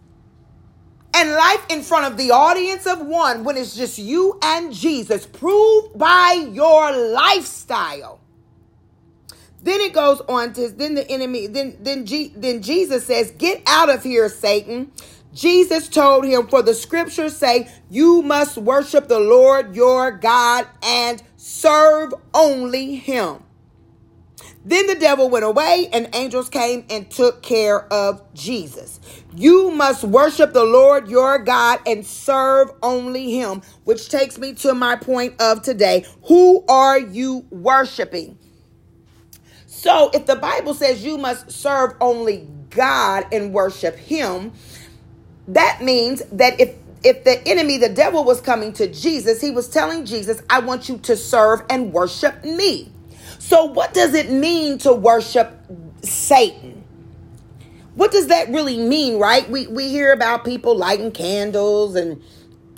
and 1.13 1.29
life 1.33 1.63
in 1.69 1.83
front 1.83 2.11
of 2.11 2.17
the 2.17 2.31
audience 2.31 2.87
of 2.87 3.05
one 3.05 3.43
when 3.43 3.57
it's 3.57 3.75
just 3.75 3.99
you 3.99 4.39
and 4.41 4.73
Jesus. 4.73 5.27
Prove 5.27 5.95
by 5.95 6.47
your 6.51 6.91
lifestyle. 7.13 8.20
Then 9.63 9.79
it 9.81 9.93
goes 9.93 10.21
on 10.27 10.53
to 10.53 10.69
then 10.69 10.95
the 10.95 11.09
enemy 11.09 11.47
then 11.47 11.77
then 11.81 12.05
G, 12.05 12.33
then 12.35 12.61
Jesus 12.61 13.05
says, 13.05 13.31
"Get 13.31 13.61
out 13.67 13.89
of 13.89 14.03
here, 14.03 14.29
Satan." 14.29 14.91
Jesus 15.33 15.87
told 15.87 16.25
him, 16.25 16.47
"For 16.47 16.61
the 16.61 16.73
scriptures 16.73 17.37
say, 17.37 17.69
you 17.89 18.21
must 18.21 18.57
worship 18.57 19.07
the 19.07 19.19
Lord 19.19 19.75
your 19.75 20.11
God 20.11 20.67
and 20.83 21.23
serve 21.37 22.13
only 22.33 22.95
him." 22.95 23.43
Then 24.63 24.85
the 24.87 24.95
devil 24.95 25.29
went 25.29 25.45
away, 25.45 25.89
and 25.91 26.09
angels 26.13 26.47
came 26.47 26.85
and 26.89 27.09
took 27.09 27.41
care 27.41 27.91
of 27.91 28.21
Jesus. 28.33 28.99
You 29.35 29.71
must 29.71 30.03
worship 30.03 30.53
the 30.53 30.65
Lord 30.65 31.07
your 31.07 31.39
God 31.39 31.79
and 31.87 32.05
serve 32.05 32.69
only 32.83 33.31
him, 33.31 33.63
which 33.85 34.09
takes 34.09 34.37
me 34.37 34.53
to 34.55 34.75
my 34.75 34.97
point 34.97 35.41
of 35.41 35.63
today. 35.63 36.05
Who 36.27 36.63
are 36.67 36.99
you 36.99 37.45
worshiping? 37.49 38.37
So, 39.81 40.11
if 40.13 40.27
the 40.27 40.35
Bible 40.35 40.75
says 40.75 41.03
you 41.03 41.17
must 41.17 41.49
serve 41.49 41.95
only 41.99 42.47
God 42.69 43.25
and 43.31 43.51
worship 43.51 43.95
him, 43.95 44.51
that 45.47 45.81
means 45.81 46.21
that 46.33 46.61
if 46.61 46.75
if 47.03 47.23
the 47.23 47.41
enemy, 47.47 47.79
the 47.79 47.89
devil 47.89 48.23
was 48.23 48.41
coming 48.41 48.73
to 48.73 48.85
Jesus, 48.85 49.41
he 49.41 49.49
was 49.49 49.67
telling 49.67 50.05
Jesus, 50.05 50.43
I 50.51 50.59
want 50.59 50.87
you 50.87 50.99
to 50.99 51.17
serve 51.17 51.63
and 51.67 51.91
worship 51.91 52.45
me. 52.45 52.91
So, 53.39 53.65
what 53.65 53.91
does 53.95 54.13
it 54.13 54.29
mean 54.29 54.77
to 54.77 54.93
worship 54.93 55.51
Satan? 56.03 56.83
What 57.95 58.11
does 58.11 58.27
that 58.27 58.49
really 58.49 58.77
mean, 58.77 59.17
right? 59.17 59.49
We, 59.49 59.65
we 59.65 59.89
hear 59.89 60.13
about 60.13 60.45
people 60.45 60.77
lighting 60.77 61.11
candles 61.11 61.95
and 61.95 62.21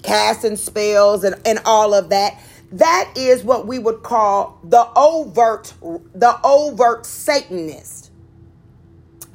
casting 0.03 0.55
spells 0.55 1.25
and, 1.25 1.35
and 1.45 1.59
all 1.65 1.93
of 1.93 2.11
that. 2.11 2.41
That 2.73 3.13
is 3.15 3.43
what 3.43 3.67
we 3.67 3.77
would 3.77 4.01
call 4.01 4.59
the 4.63 4.87
overt, 4.95 5.75
the 6.15 6.39
overt 6.43 7.05
Satanist. 7.05 8.09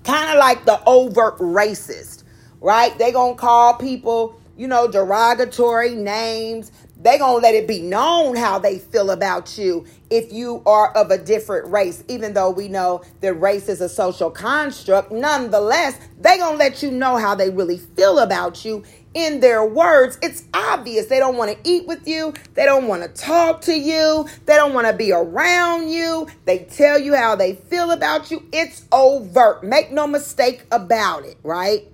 Kind 0.02 0.30
of 0.30 0.38
like 0.38 0.64
the 0.64 0.82
overt 0.84 1.38
racist, 1.38 2.24
right? 2.60 2.98
They 2.98 3.12
gonna 3.12 3.36
call 3.36 3.74
people, 3.74 4.40
you 4.56 4.66
know, 4.66 4.88
derogatory 4.88 5.94
names 5.94 6.72
they 7.00 7.16
gonna 7.16 7.40
let 7.40 7.54
it 7.54 7.68
be 7.68 7.80
known 7.80 8.34
how 8.34 8.58
they 8.58 8.78
feel 8.78 9.10
about 9.10 9.56
you 9.56 9.86
if 10.10 10.32
you 10.32 10.62
are 10.66 10.92
of 10.96 11.10
a 11.10 11.18
different 11.18 11.70
race 11.70 12.02
even 12.08 12.34
though 12.34 12.50
we 12.50 12.68
know 12.68 13.02
that 13.20 13.34
race 13.34 13.68
is 13.68 13.80
a 13.80 13.88
social 13.88 14.30
construct 14.30 15.12
nonetheless 15.12 15.98
they 16.20 16.38
gonna 16.38 16.56
let 16.56 16.82
you 16.82 16.90
know 16.90 17.16
how 17.16 17.34
they 17.34 17.50
really 17.50 17.78
feel 17.78 18.18
about 18.18 18.64
you 18.64 18.82
in 19.18 19.40
their 19.40 19.64
words. 19.64 20.18
It's 20.22 20.44
obvious. 20.54 21.06
They 21.06 21.18
don't 21.18 21.36
want 21.36 21.50
to 21.52 21.70
eat 21.70 21.86
with 21.86 22.06
you. 22.06 22.32
They 22.54 22.64
don't 22.64 22.86
want 22.86 23.02
to 23.02 23.08
talk 23.08 23.62
to 23.62 23.74
you. 23.74 24.26
They 24.46 24.54
don't 24.54 24.74
want 24.74 24.86
to 24.86 24.92
be 24.92 25.12
around 25.12 25.90
you. 25.90 26.28
They 26.44 26.60
tell 26.60 26.98
you 26.98 27.14
how 27.14 27.34
they 27.34 27.54
feel 27.54 27.90
about 27.90 28.30
you. 28.30 28.48
It's 28.52 28.84
overt. 28.92 29.64
Make 29.64 29.90
no 29.90 30.06
mistake 30.06 30.64
about 30.70 31.24
it 31.24 31.36
right? 31.42 31.88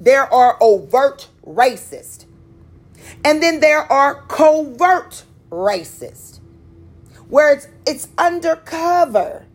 There 0.00 0.32
are 0.32 0.56
overt 0.60 1.28
racists 1.44 2.24
and 3.24 3.42
then 3.42 3.60
there 3.60 3.90
are 3.90 4.22
covert 4.22 5.24
racists, 5.50 6.40
where 7.28 7.52
it's 7.52 7.68
it's 7.86 8.08
undercover, 8.16 9.46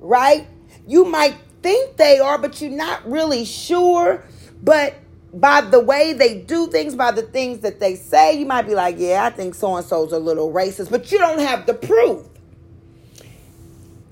right? 0.00 0.46
You 0.86 1.04
might 1.04 1.36
think 1.62 1.96
they 1.96 2.18
are, 2.18 2.38
but 2.38 2.60
you're 2.60 2.70
not 2.70 3.08
really 3.08 3.44
sure. 3.44 4.24
But 4.62 4.94
by 5.32 5.62
the 5.62 5.80
way 5.80 6.12
they 6.12 6.38
do 6.38 6.66
things, 6.66 6.94
by 6.94 7.10
the 7.10 7.22
things 7.22 7.60
that 7.60 7.80
they 7.80 7.94
say, 7.94 8.38
you 8.38 8.46
might 8.46 8.66
be 8.66 8.74
like, 8.74 8.96
yeah, 8.98 9.24
I 9.24 9.30
think 9.30 9.54
so 9.54 9.76
and 9.76 9.86
so's 9.86 10.12
a 10.12 10.18
little 10.18 10.52
racist, 10.52 10.90
but 10.90 11.10
you 11.10 11.18
don't 11.18 11.40
have 11.40 11.66
the 11.66 11.74
proof. 11.74 12.26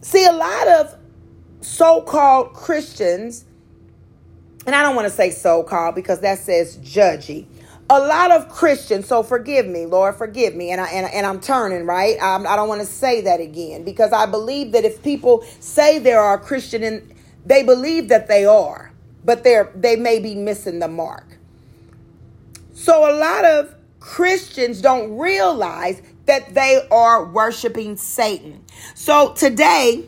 See, 0.01 0.25
a 0.25 0.33
lot 0.33 0.69
of 0.69 0.97
so 1.61 2.01
called 2.01 2.55
Christians, 2.55 3.45
and 4.67 4.75
I 4.75 4.83
don't 4.83 4.97
want 4.97 5.09
to 5.09 5.15
say 5.15 5.31
so 5.31 5.63
called 5.63 5.95
because 5.95 6.21
that 6.21 6.39
says 6.39 6.79
judgy, 6.79 7.47
a 7.91 7.99
lot 7.99 8.31
of 8.31 8.49
Christians, 8.49 9.07
so 9.07 9.23
forgive 9.23 9.67
me, 9.67 9.85
Lord, 9.85 10.15
forgive 10.15 10.55
me, 10.55 10.71
and 10.71 10.81
I 10.81 10.89
and, 10.89 11.13
and 11.13 11.27
I'm 11.27 11.41
turning 11.41 11.87
right. 11.87 12.17
I'm, 12.23 12.47
I 12.47 12.53
do 12.53 12.57
not 12.57 12.69
want 12.69 12.81
to 12.81 12.87
say 12.87 13.21
that 13.23 13.41
again 13.41 13.85
because 13.85 14.13
I 14.13 14.27
believe 14.27 14.73
that 14.73 14.85
if 14.85 15.03
people 15.03 15.45
say 15.59 15.99
they 15.99 16.13
are 16.13 16.35
a 16.35 16.39
Christian 16.39 16.83
and 16.83 17.15
they 17.45 17.63
believe 17.63 18.09
that 18.09 18.29
they 18.29 18.45
are, 18.45 18.90
but 19.25 19.45
they're 19.45 19.73
they 19.75 19.97
may 19.97 20.19
be 20.19 20.35
missing 20.35 20.79
the 20.79 20.89
mark. 20.89 21.39
So 22.75 23.11
a 23.11 23.15
lot 23.15 23.45
of 23.45 23.75
Christians 24.01 24.81
don't 24.81 25.19
realize 25.19 26.01
that 26.27 26.55
they 26.55 26.81
are 26.91 27.25
worshiping 27.25 27.97
Satan. 27.97 28.65
So 28.95 29.35
today, 29.35 30.05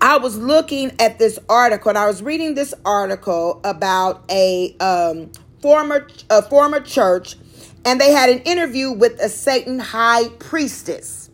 I 0.00 0.18
was 0.18 0.36
looking 0.36 0.92
at 1.00 1.18
this 1.18 1.38
article 1.48 1.88
and 1.90 1.98
I 1.98 2.06
was 2.06 2.22
reading 2.22 2.54
this 2.54 2.74
article 2.84 3.60
about 3.64 4.24
a 4.30 4.76
um, 4.78 5.32
former 5.60 6.08
a 6.30 6.42
former 6.42 6.80
church, 6.80 7.36
and 7.84 8.00
they 8.00 8.12
had 8.12 8.30
an 8.30 8.38
interview 8.40 8.92
with 8.92 9.20
a 9.20 9.28
Satan 9.28 9.78
high 9.78 10.28
priestess. 10.38 11.30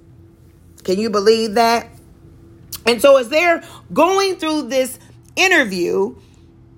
Can 0.84 0.98
you 0.98 1.10
believe 1.10 1.54
that? 1.54 1.88
And 2.86 3.00
so 3.00 3.16
as 3.16 3.28
they're 3.28 3.62
going 3.92 4.36
through 4.36 4.68
this 4.68 4.98
interview, 5.36 6.16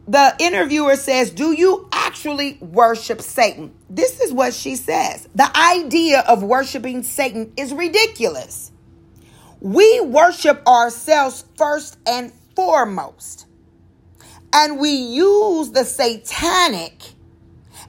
the 0.07 0.35
interviewer 0.39 0.97
says, 0.97 1.31
Do 1.31 1.53
you 1.53 1.89
actually 1.93 2.59
worship 2.61 3.21
Satan? 3.21 3.75
This 3.89 4.21
is 4.21 4.33
what 4.33 4.55
she 4.55 4.77
says. 4.77 5.29
The 5.35 5.51
idea 5.57 6.21
of 6.21 6.43
worshiping 6.43 7.03
Satan 7.03 7.53
is 7.57 7.73
ridiculous. 7.73 8.71
We 9.61 10.01
worship 10.01 10.67
ourselves 10.67 11.45
first 11.57 11.97
and 12.07 12.33
foremost. 12.55 13.47
And 14.53 14.79
we 14.79 14.91
use 14.91 15.71
the 15.71 15.85
satanic 15.85 17.15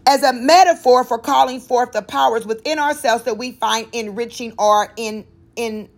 as 0.08 0.24
a 0.24 0.34
metaphor 0.34 1.04
for 1.04 1.20
calling 1.20 1.60
forth 1.60 1.92
the 1.92 2.02
powers 2.02 2.46
within 2.46 2.80
ourselves 2.80 3.24
that 3.26 3.38
we 3.38 3.52
find 3.52 3.88
enriching 3.94 4.54
or 4.58 4.92
in 4.98 5.26
in 5.56 5.90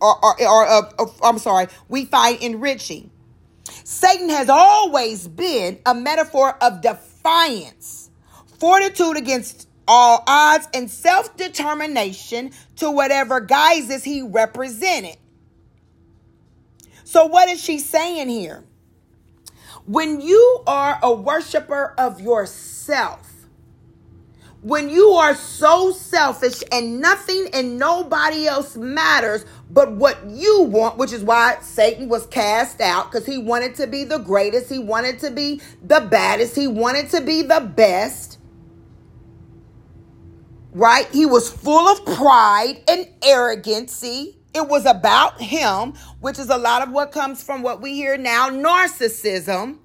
or, 0.00 0.24
or, 0.24 0.42
or 0.42 0.66
uh, 0.66 0.82
uh, 0.98 1.06
I'm 1.22 1.38
sorry, 1.38 1.68
we 1.88 2.04
find 2.06 2.40
enriching. 2.42 3.10
Satan 3.84 4.28
has 4.28 4.48
always 4.48 5.26
been 5.28 5.78
a 5.86 5.94
metaphor 5.94 6.56
of 6.62 6.80
defiance, 6.80 8.10
fortitude 8.58 9.16
against 9.16 9.68
all 9.86 10.22
odds, 10.26 10.68
and 10.72 10.90
self 10.90 11.36
determination 11.36 12.52
to 12.76 12.90
whatever 12.90 13.40
guises 13.40 14.04
he 14.04 14.22
represented. 14.22 15.16
So, 17.04 17.26
what 17.26 17.48
is 17.48 17.62
she 17.62 17.78
saying 17.78 18.28
here? 18.28 18.64
When 19.86 20.20
you 20.20 20.62
are 20.66 20.98
a 21.02 21.12
worshiper 21.12 21.94
of 21.98 22.20
yourself, 22.20 23.29
when 24.62 24.90
you 24.90 25.10
are 25.10 25.34
so 25.34 25.90
selfish 25.90 26.62
and 26.70 27.00
nothing 27.00 27.48
and 27.54 27.78
nobody 27.78 28.46
else 28.46 28.76
matters 28.76 29.46
but 29.70 29.92
what 29.92 30.18
you 30.26 30.62
want, 30.62 30.98
which 30.98 31.12
is 31.12 31.22
why 31.22 31.58
Satan 31.62 32.08
was 32.08 32.26
cast 32.26 32.80
out 32.80 33.10
because 33.10 33.24
he 33.24 33.38
wanted 33.38 33.74
to 33.76 33.86
be 33.86 34.04
the 34.04 34.18
greatest, 34.18 34.68
he 34.68 34.78
wanted 34.78 35.18
to 35.20 35.30
be 35.30 35.62
the 35.82 36.00
baddest, 36.00 36.56
he 36.56 36.66
wanted 36.66 37.08
to 37.10 37.20
be 37.20 37.42
the 37.42 37.60
best. 37.60 38.38
Right? 40.72 41.08
He 41.10 41.26
was 41.26 41.50
full 41.50 41.88
of 41.88 42.04
pride 42.16 42.82
and 42.88 43.08
arrogancy. 43.24 44.36
It 44.54 44.68
was 44.68 44.84
about 44.84 45.40
him, 45.40 45.94
which 46.20 46.38
is 46.38 46.48
a 46.48 46.58
lot 46.58 46.82
of 46.82 46.90
what 46.90 47.12
comes 47.12 47.42
from 47.42 47.62
what 47.62 47.80
we 47.80 47.94
hear 47.94 48.16
now 48.16 48.50
narcissism. 48.50 49.78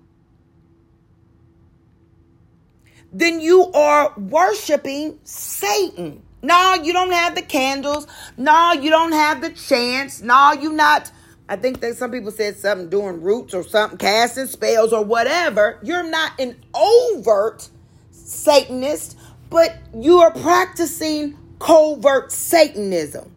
Then 3.18 3.40
you 3.40 3.72
are 3.72 4.14
worshiping 4.18 5.18
Satan. 5.24 6.22
No, 6.44 6.74
you 6.74 6.92
don't 6.92 7.14
have 7.14 7.34
the 7.34 7.42
candles. 7.42 8.08
No, 8.36 8.74
you 8.74 8.90
don't 8.90 9.14
have 9.14 9.40
the 9.40 9.52
chants. 9.52 10.22
No, 10.22 10.52
you 10.52 10.74
not. 10.74 11.10
I 11.48 11.56
think 11.56 11.80
that 11.80 11.96
some 11.96 12.12
people 12.12 12.32
said 12.32 12.58
something 12.58 12.90
doing 12.90 13.22
roots 13.22 13.54
or 13.54 13.64
something, 13.64 13.98
casting 13.98 14.48
spells 14.48 14.92
or 14.92 15.06
whatever. 15.06 15.80
You're 15.82 16.04
not 16.04 16.38
an 16.42 16.58
overt 16.74 17.70
Satanist, 18.12 19.18
but 19.50 19.78
you 19.98 20.20
are 20.20 20.32
practicing 20.32 21.38
covert 21.60 22.34
Satanism. 22.34 23.34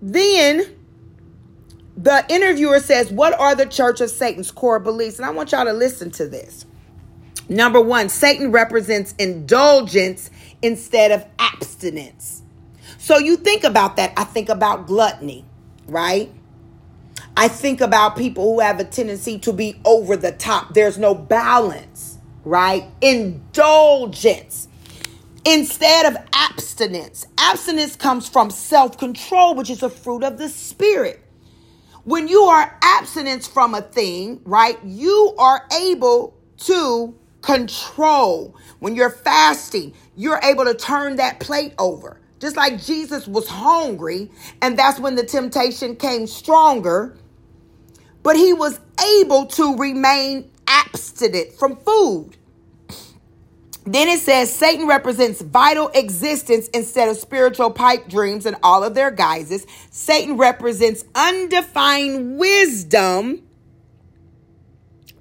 Then 0.00 0.76
the 1.96 2.24
interviewer 2.28 2.78
says, 2.78 3.10
What 3.10 3.38
are 3.38 3.56
the 3.56 3.66
Church 3.66 4.00
of 4.00 4.10
Satan's 4.10 4.52
core 4.52 4.78
beliefs? 4.78 5.18
And 5.18 5.26
I 5.26 5.30
want 5.30 5.50
y'all 5.50 5.64
to 5.64 5.72
listen 5.72 6.12
to 6.12 6.28
this. 6.28 6.66
Number 7.50 7.80
one, 7.80 8.08
Satan 8.08 8.52
represents 8.52 9.12
indulgence 9.18 10.30
instead 10.62 11.10
of 11.10 11.26
abstinence. 11.40 12.42
So 12.96 13.18
you 13.18 13.36
think 13.36 13.64
about 13.64 13.96
that. 13.96 14.12
I 14.16 14.22
think 14.22 14.48
about 14.48 14.86
gluttony, 14.86 15.44
right? 15.88 16.30
I 17.36 17.48
think 17.48 17.80
about 17.80 18.16
people 18.16 18.44
who 18.44 18.60
have 18.60 18.78
a 18.78 18.84
tendency 18.84 19.36
to 19.40 19.52
be 19.52 19.80
over 19.84 20.16
the 20.16 20.30
top. 20.30 20.74
There's 20.74 20.96
no 20.96 21.12
balance, 21.12 22.18
right? 22.44 22.84
Indulgence 23.00 24.68
instead 25.44 26.06
of 26.06 26.16
abstinence. 26.32 27.26
Abstinence 27.36 27.96
comes 27.96 28.28
from 28.28 28.50
self 28.50 28.96
control, 28.96 29.56
which 29.56 29.70
is 29.70 29.82
a 29.82 29.90
fruit 29.90 30.22
of 30.22 30.38
the 30.38 30.48
Spirit. 30.48 31.20
When 32.04 32.28
you 32.28 32.42
are 32.42 32.78
abstinence 32.80 33.48
from 33.48 33.74
a 33.74 33.82
thing, 33.82 34.40
right, 34.44 34.78
you 34.84 35.34
are 35.36 35.66
able 35.82 36.36
to 36.58 37.16
control. 37.42 38.56
When 38.78 38.94
you're 38.94 39.10
fasting, 39.10 39.94
you're 40.16 40.40
able 40.42 40.64
to 40.64 40.74
turn 40.74 41.16
that 41.16 41.40
plate 41.40 41.74
over. 41.78 42.20
Just 42.38 42.56
like 42.56 42.82
Jesus 42.82 43.26
was 43.26 43.46
hungry, 43.48 44.30
and 44.62 44.78
that's 44.78 44.98
when 44.98 45.14
the 45.14 45.24
temptation 45.24 45.94
came 45.94 46.26
stronger, 46.26 47.16
but 48.22 48.34
he 48.36 48.54
was 48.54 48.80
able 49.18 49.46
to 49.46 49.76
remain 49.76 50.50
abstinent 50.66 51.52
from 51.52 51.76
food. 51.76 52.36
Then 53.84 54.08
it 54.08 54.20
says 54.20 54.54
Satan 54.54 54.86
represents 54.86 55.42
vital 55.42 55.88
existence 55.88 56.68
instead 56.68 57.08
of 57.08 57.16
spiritual 57.16 57.70
pipe 57.70 58.08
dreams 58.08 58.46
and 58.46 58.56
all 58.62 58.84
of 58.84 58.94
their 58.94 59.10
guises. 59.10 59.66
Satan 59.90 60.36
represents 60.36 61.04
undefined 61.14 62.38
wisdom. 62.38 63.42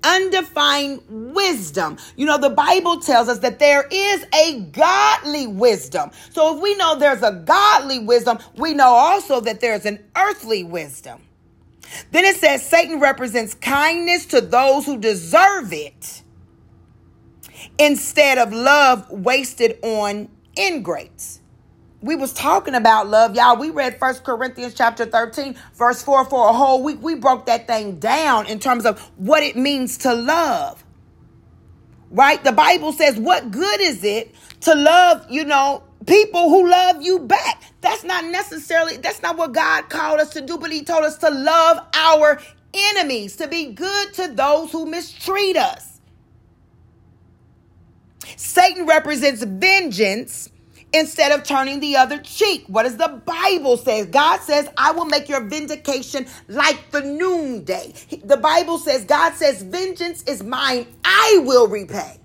Undefined 0.04 1.02
wisdom. 1.10 1.98
You 2.16 2.26
know, 2.26 2.38
the 2.38 2.50
Bible 2.50 3.00
tells 3.00 3.28
us 3.28 3.40
that 3.40 3.60
there 3.60 3.88
is 3.92 4.26
a 4.34 4.62
godly 4.72 5.48
wisdom. 5.48 6.12
So 6.32 6.56
if 6.56 6.62
we 6.62 6.76
know 6.76 6.98
there's 6.98 7.24
a 7.24 7.32
godly 7.34 8.00
wisdom, 8.00 8.40
we 8.56 8.74
know 8.74 8.90
also 8.90 9.42
that 9.42 9.60
there's 9.60 9.86
an 9.86 10.04
earthly 10.16 10.64
wisdom. 10.64 11.22
Then 12.12 12.26
it 12.26 12.38
says 12.38 12.66
Satan 12.66 13.00
represents 13.00 13.54
kindness 13.56 14.28
to 14.28 14.42
those 14.42 14.86
who 14.86 14.98
deserve 14.98 15.74
it 15.74 16.24
instead 17.78 18.38
of 18.38 18.54
love 18.54 19.10
wasted 19.10 19.80
on 19.82 20.30
ingrates. 20.56 21.42
We 22.02 22.16
was 22.16 22.32
talking 22.32 22.76
about 22.76 23.08
love, 23.08 23.36
y'all. 23.36 23.58
We 23.58 23.72
read 23.72 24.00
First 24.00 24.24
Corinthians 24.24 24.74
chapter 24.74 25.06
13, 25.06 25.56
verse 25.76 26.02
4 26.02 26.26
for 26.26 26.50
a 26.50 26.54
whole 26.54 26.82
week. 26.82 27.00
We 27.02 27.16
broke 27.16 27.46
that 27.48 27.68
thing 27.68 28.00
down 28.00 28.48
in 28.48 28.60
terms 28.60 28.86
of 28.86 29.00
what 29.18 29.44
it 29.44 29.58
means 29.58 29.98
to 30.00 30.14
love. 30.14 30.84
Right? 32.10 32.42
The 32.42 32.54
Bible 32.54 32.94
says, 32.94 33.18
what 33.18 33.52
good 33.52 33.82
is 33.82 34.04
it 34.04 34.34
to 34.62 34.76
love, 34.76 35.26
you 35.30 35.44
know, 35.44 35.84
people 36.08 36.50
who 36.50 36.70
love 36.70 37.02
you 37.02 37.20
back? 37.20 37.64
That's 37.82 38.06
not 38.06 38.24
necessarily, 38.26 38.98
that's 38.98 39.22
not 39.22 39.38
what 39.38 39.52
God 39.52 39.90
called 39.90 40.22
us 40.22 40.30
to 40.32 40.42
do, 40.42 40.58
but 40.58 40.72
He 40.72 40.84
told 40.84 41.04
us 41.04 41.18
to 41.18 41.30
love 41.30 41.86
our 41.94 42.40
enemies, 42.74 43.36
to 43.38 43.48
be 43.48 43.74
good 43.74 44.14
to 44.14 44.30
those 44.30 44.72
who 44.72 44.86
mistreat 44.86 45.58
us. 45.58 46.00
Satan 48.38 48.86
represents 48.86 49.44
vengeance 49.44 50.50
instead 50.94 51.32
of 51.32 51.44
turning 51.44 51.80
the 51.80 51.96
other 51.96 52.18
cheek. 52.20 52.66
What 52.68 52.84
does 52.84 52.98
the 52.98 53.22
Bible 53.26 53.78
say? 53.78 54.06
God 54.06 54.42
says, 54.42 54.70
I 54.78 54.92
will 54.92 55.06
make 55.06 55.30
your 55.30 55.42
vindication 55.42 56.26
like 56.48 56.92
the 56.92 57.02
noonday. 57.02 57.94
The 58.24 58.38
Bible 58.38 58.78
says, 58.78 59.06
God 59.06 59.34
says, 59.34 59.62
vengeance 59.62 60.24
is 60.24 60.44
mine, 60.44 60.88
I 61.04 61.42
will 61.46 61.68
repay. 61.68 62.18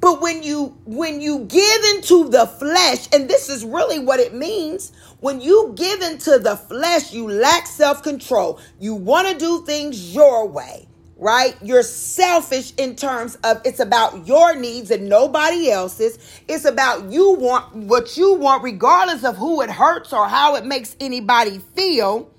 But 0.00 0.20
when 0.20 0.42
you 0.42 0.76
when 0.86 1.20
you 1.20 1.40
give 1.44 1.84
into 1.94 2.28
the 2.28 2.46
flesh, 2.46 3.08
and 3.12 3.28
this 3.28 3.48
is 3.48 3.64
really 3.64 4.00
what 4.00 4.18
it 4.18 4.34
means, 4.34 4.92
when 5.20 5.40
you 5.40 5.72
give 5.76 6.02
into 6.02 6.38
the 6.38 6.56
flesh, 6.56 7.12
you 7.12 7.30
lack 7.30 7.66
self-control. 7.66 8.60
You 8.80 8.94
want 8.94 9.28
to 9.28 9.38
do 9.38 9.64
things 9.64 10.14
your 10.14 10.48
way 10.48 10.88
right? 11.18 11.56
You're 11.60 11.82
selfish 11.82 12.72
in 12.76 12.94
terms 12.94 13.36
of 13.42 13.60
it's 13.64 13.80
about 13.80 14.26
your 14.26 14.54
needs 14.54 14.90
and 14.92 15.08
nobody 15.08 15.70
else's. 15.70 16.18
It's 16.46 16.64
about 16.64 17.10
you 17.10 17.32
want 17.34 17.74
what 17.74 18.16
you 18.16 18.34
want, 18.34 18.62
regardless 18.62 19.24
of 19.24 19.36
who 19.36 19.60
it 19.60 19.68
hurts 19.70 20.12
or 20.12 20.28
how 20.28 20.54
it 20.54 20.64
makes 20.64 20.96
anybody 21.00 21.58
feel. 21.74 22.30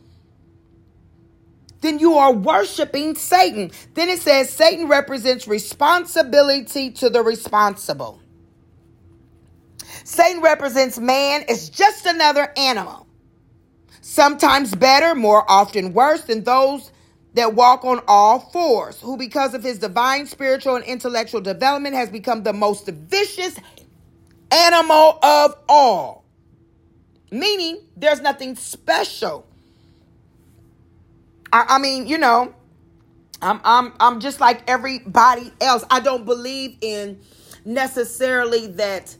Then 1.81 1.99
you 1.99 2.15
are 2.15 2.33
worshiping 2.33 3.15
Satan. 3.15 3.71
Then 3.93 4.09
it 4.09 4.19
says 4.19 4.49
Satan 4.49 4.87
represents 4.87 5.47
responsibility 5.47 6.91
to 6.91 7.09
the 7.09 7.21
responsible. 7.21 8.21
Satan 10.05 10.41
represents 10.41 10.97
man 10.97 11.43
as 11.49 11.69
just 11.69 12.05
another 12.05 12.51
animal. 12.57 13.07
Sometimes 14.01 14.73
better, 14.73 15.15
more 15.15 15.43
often 15.49 15.93
worse 15.93 16.21
than 16.21 16.43
those 16.43 16.91
that 17.35 17.55
walk 17.55 17.85
on 17.85 18.01
all 18.07 18.39
fours, 18.39 19.01
who, 19.01 19.17
because 19.17 19.53
of 19.53 19.63
his 19.63 19.79
divine 19.79 20.27
spiritual 20.27 20.75
and 20.77 20.85
intellectual 20.85 21.41
development, 21.41 21.95
has 21.95 22.09
become 22.09 22.43
the 22.43 22.53
most 22.53 22.87
vicious 22.87 23.57
animal 24.51 25.19
of 25.23 25.55
all. 25.69 26.25
Meaning, 27.31 27.79
there's 27.97 28.21
nothing 28.21 28.55
special. 28.55 29.47
I, 31.53 31.65
I 31.69 31.79
mean, 31.79 32.07
you 32.07 32.17
know, 32.17 32.53
I'm 33.41 33.61
I'm 33.65 33.93
I'm 33.99 34.19
just 34.21 34.39
like 34.41 34.69
everybody 34.69 35.51
else. 35.61 35.83
I 35.91 35.99
don't 36.01 36.25
believe 36.25 36.77
in 36.81 37.19
necessarily 37.65 38.67
that 38.67 39.15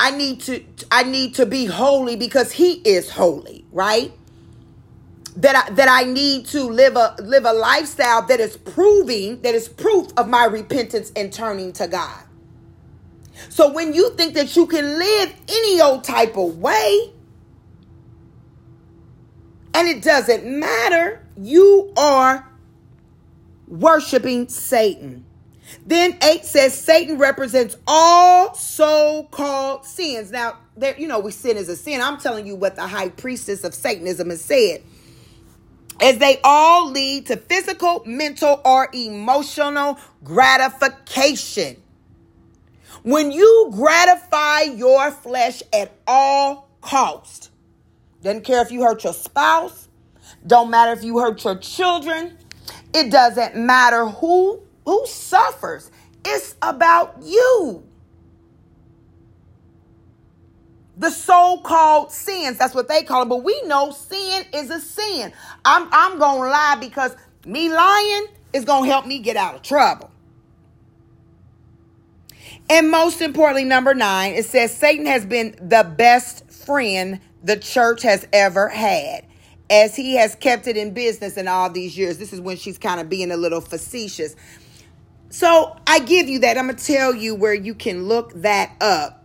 I 0.00 0.12
need 0.12 0.40
to 0.42 0.64
I 0.92 1.04
need 1.04 1.36
to 1.36 1.46
be 1.46 1.66
holy 1.66 2.16
because 2.16 2.52
he 2.52 2.74
is 2.84 3.10
holy, 3.10 3.66
right? 3.72 4.12
That 5.36 5.56
I, 5.56 5.70
that 5.74 5.88
I 5.88 6.04
need 6.04 6.46
to 6.46 6.64
live 6.64 6.96
a 6.96 7.16
live 7.22 7.44
a 7.44 7.52
lifestyle 7.52 8.22
that 8.26 8.40
is 8.40 8.56
proving 8.56 9.40
that 9.42 9.54
is 9.54 9.68
proof 9.68 10.08
of 10.16 10.28
my 10.28 10.44
repentance 10.44 11.10
and 11.16 11.32
turning 11.32 11.72
to 11.74 11.88
God. 11.88 12.24
So 13.48 13.72
when 13.72 13.92
you 13.92 14.10
think 14.10 14.34
that 14.34 14.54
you 14.56 14.66
can 14.66 14.98
live 14.98 15.34
any 15.48 15.80
old 15.80 16.04
type 16.04 16.36
of 16.36 16.58
way 16.58 17.12
and 19.74 19.88
it 19.88 20.02
doesn't 20.02 20.44
matter, 20.44 21.24
you 21.36 21.92
are 21.96 22.48
worshiping 23.66 24.48
Satan. 24.48 25.24
Then 25.86 26.18
8 26.22 26.44
says 26.44 26.78
Satan 26.78 27.16
represents 27.16 27.76
all 27.86 28.54
so-called 28.54 29.86
sins. 29.86 30.30
Now, 30.30 30.58
there 30.76 30.94
you 30.98 31.08
know, 31.08 31.20
we 31.20 31.32
sin 31.32 31.56
is 31.56 31.70
a 31.70 31.76
sin. 31.76 32.02
I'm 32.02 32.18
telling 32.18 32.46
you 32.46 32.54
what 32.54 32.76
the 32.76 32.86
high 32.86 33.08
priestess 33.08 33.64
of 33.64 33.74
Satanism 33.74 34.28
has 34.28 34.44
said 34.44 34.82
as 36.02 36.18
they 36.18 36.38
all 36.42 36.90
lead 36.90 37.26
to 37.26 37.36
physical, 37.36 38.02
mental, 38.04 38.60
or 38.64 38.88
emotional 38.92 39.98
gratification. 40.24 41.76
When 43.04 43.32
you 43.32 43.70
gratify 43.72 44.62
your 44.62 45.10
flesh 45.12 45.62
at 45.72 45.92
all 46.06 46.68
cost, 46.80 47.50
doesn't 48.22 48.44
care 48.44 48.62
if 48.62 48.70
you 48.72 48.82
hurt 48.82 49.04
your 49.04 49.12
spouse, 49.12 49.88
don't 50.46 50.70
matter 50.70 50.92
if 50.92 51.04
you 51.04 51.18
hurt 51.18 51.42
your 51.44 51.56
children, 51.56 52.36
it 52.92 53.10
doesn't 53.10 53.56
matter 53.56 54.06
who 54.06 54.60
who 54.84 55.06
suffers. 55.06 55.90
It's 56.24 56.56
about 56.62 57.16
you. 57.22 57.84
The 61.02 61.10
so-called 61.10 62.12
sins. 62.12 62.58
That's 62.58 62.74
what 62.74 62.88
they 62.88 63.02
call 63.02 63.22
it. 63.22 63.28
But 63.28 63.44
we 63.44 63.60
know 63.62 63.90
sin 63.90 64.44
is 64.54 64.70
a 64.70 64.80
sin. 64.80 65.32
I'm 65.64 65.88
I'm 65.92 66.18
gonna 66.18 66.50
lie 66.50 66.76
because 66.80 67.14
me 67.44 67.72
lying 67.72 68.26
is 68.52 68.64
gonna 68.64 68.86
help 68.86 69.06
me 69.06 69.18
get 69.18 69.36
out 69.36 69.54
of 69.54 69.62
trouble. 69.62 70.10
And 72.70 72.90
most 72.90 73.20
importantly, 73.20 73.64
number 73.64 73.94
nine, 73.94 74.34
it 74.34 74.46
says 74.46 74.74
Satan 74.74 75.06
has 75.06 75.26
been 75.26 75.56
the 75.60 75.84
best 75.84 76.50
friend 76.50 77.20
the 77.42 77.56
church 77.56 78.02
has 78.02 78.26
ever 78.32 78.68
had. 78.68 79.26
As 79.68 79.96
he 79.96 80.16
has 80.16 80.34
kept 80.34 80.66
it 80.66 80.76
in 80.76 80.92
business 80.92 81.36
in 81.36 81.48
all 81.48 81.70
these 81.70 81.96
years. 81.96 82.18
This 82.18 82.32
is 82.32 82.40
when 82.40 82.56
she's 82.56 82.78
kind 82.78 83.00
of 83.00 83.08
being 83.08 83.30
a 83.30 83.36
little 83.36 83.60
facetious. 83.60 84.36
So 85.30 85.76
I 85.86 86.00
give 86.00 86.28
you 86.28 86.40
that. 86.40 86.58
I'm 86.58 86.66
gonna 86.66 86.78
tell 86.78 87.14
you 87.14 87.34
where 87.34 87.54
you 87.54 87.74
can 87.74 88.04
look 88.04 88.32
that 88.34 88.76
up. 88.80 89.21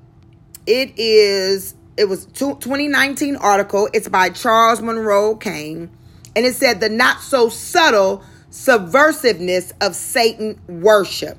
It 0.68 1.00
is 1.00 1.76
it 1.96 2.10
was 2.10 2.26
2019 2.26 3.38
article. 3.38 3.90
It's 3.94 4.10
by 4.10 4.30
Charles 4.30 4.82
Monroe 4.82 5.36
Kane, 5.36 5.90
and 6.36 6.46
it 6.46 6.56
said 6.56 6.82
the 6.82 6.90
not 6.90 7.22
so 7.22 7.50
subtle 7.50 8.24
subversiveness 8.52 9.72
of 9.82 9.96
Satan 9.96 10.60
worship. 10.68 11.38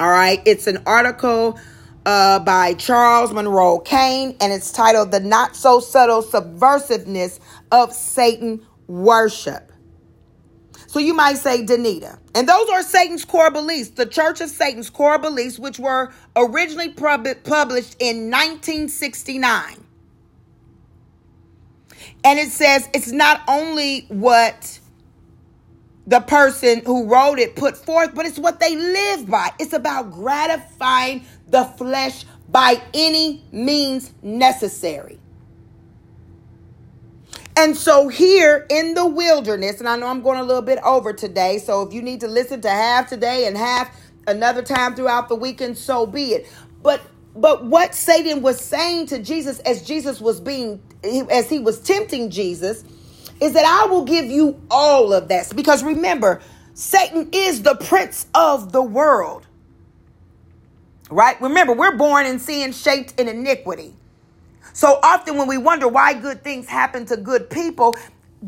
All 0.00 0.08
right, 0.08 0.42
it's 0.46 0.66
an 0.66 0.82
article 0.86 1.60
uh, 2.06 2.38
by 2.38 2.72
Charles 2.74 3.32
Monroe 3.32 3.80
Kane, 3.80 4.34
and 4.40 4.50
it's 4.50 4.72
titled 4.72 5.10
"The 5.10 5.20
Not 5.20 5.54
So 5.54 5.78
Subtle 5.78 6.22
Subversiveness 6.22 7.38
of 7.70 7.92
Satan 7.92 8.66
Worship." 8.86 9.70
So 10.86 10.98
you 10.98 11.14
might 11.14 11.38
say 11.38 11.64
Danita. 11.64 12.18
And 12.34 12.48
those 12.48 12.68
are 12.70 12.82
Satan's 12.82 13.24
core 13.24 13.50
beliefs, 13.50 13.90
the 13.90 14.06
Church 14.06 14.40
of 14.40 14.50
Satan's 14.50 14.90
core 14.90 15.18
beliefs, 15.18 15.58
which 15.58 15.78
were 15.78 16.12
originally 16.36 16.90
pub- 16.90 17.26
published 17.44 17.96
in 18.00 18.30
1969. 18.30 19.84
And 22.24 22.38
it 22.38 22.50
says 22.50 22.88
it's 22.92 23.12
not 23.12 23.42
only 23.48 24.06
what 24.08 24.80
the 26.06 26.20
person 26.20 26.82
who 26.84 27.06
wrote 27.06 27.38
it 27.38 27.54
put 27.56 27.76
forth, 27.76 28.14
but 28.14 28.26
it's 28.26 28.38
what 28.38 28.58
they 28.58 28.74
live 28.74 29.30
by. 29.30 29.50
It's 29.60 29.72
about 29.72 30.10
gratifying 30.10 31.24
the 31.48 31.64
flesh 31.64 32.24
by 32.48 32.82
any 32.92 33.44
means 33.52 34.12
necessary. 34.22 35.19
And 37.60 37.76
so 37.76 38.08
here 38.08 38.64
in 38.70 38.94
the 38.94 39.06
wilderness, 39.06 39.80
and 39.80 39.88
I 39.88 39.94
know 39.96 40.06
I'm 40.06 40.22
going 40.22 40.38
a 40.38 40.42
little 40.42 40.62
bit 40.62 40.78
over 40.82 41.12
today, 41.12 41.58
so 41.58 41.82
if 41.82 41.92
you 41.92 42.00
need 42.00 42.20
to 42.20 42.26
listen 42.26 42.62
to 42.62 42.70
half 42.70 43.10
today 43.10 43.46
and 43.46 43.54
half 43.54 43.94
another 44.26 44.62
time 44.62 44.94
throughout 44.94 45.28
the 45.28 45.34
weekend, 45.34 45.76
so 45.76 46.06
be 46.06 46.32
it. 46.32 46.50
But 46.82 47.02
but 47.36 47.66
what 47.66 47.94
Satan 47.94 48.40
was 48.40 48.58
saying 48.58 49.08
to 49.08 49.18
Jesus 49.18 49.58
as 49.58 49.82
Jesus 49.82 50.22
was 50.22 50.40
being 50.40 50.80
as 51.30 51.50
he 51.50 51.58
was 51.58 51.80
tempting 51.80 52.30
Jesus 52.30 52.82
is 53.42 53.52
that 53.52 53.66
I 53.66 53.90
will 53.90 54.06
give 54.06 54.24
you 54.24 54.58
all 54.70 55.12
of 55.12 55.28
that. 55.28 55.54
Because 55.54 55.84
remember, 55.84 56.40
Satan 56.72 57.28
is 57.30 57.60
the 57.60 57.74
prince 57.74 58.24
of 58.34 58.72
the 58.72 58.82
world. 58.82 59.46
Right? 61.10 61.38
Remember, 61.42 61.74
we're 61.74 61.96
born 61.98 62.24
in 62.24 62.38
sin 62.38 62.72
shaped 62.72 63.20
in 63.20 63.28
iniquity. 63.28 63.96
So 64.72 64.98
often 65.02 65.36
when 65.36 65.48
we 65.48 65.58
wonder 65.58 65.88
why 65.88 66.14
good 66.14 66.42
things 66.44 66.68
happen 66.68 67.06
to 67.06 67.16
good 67.16 67.50
people, 67.50 67.96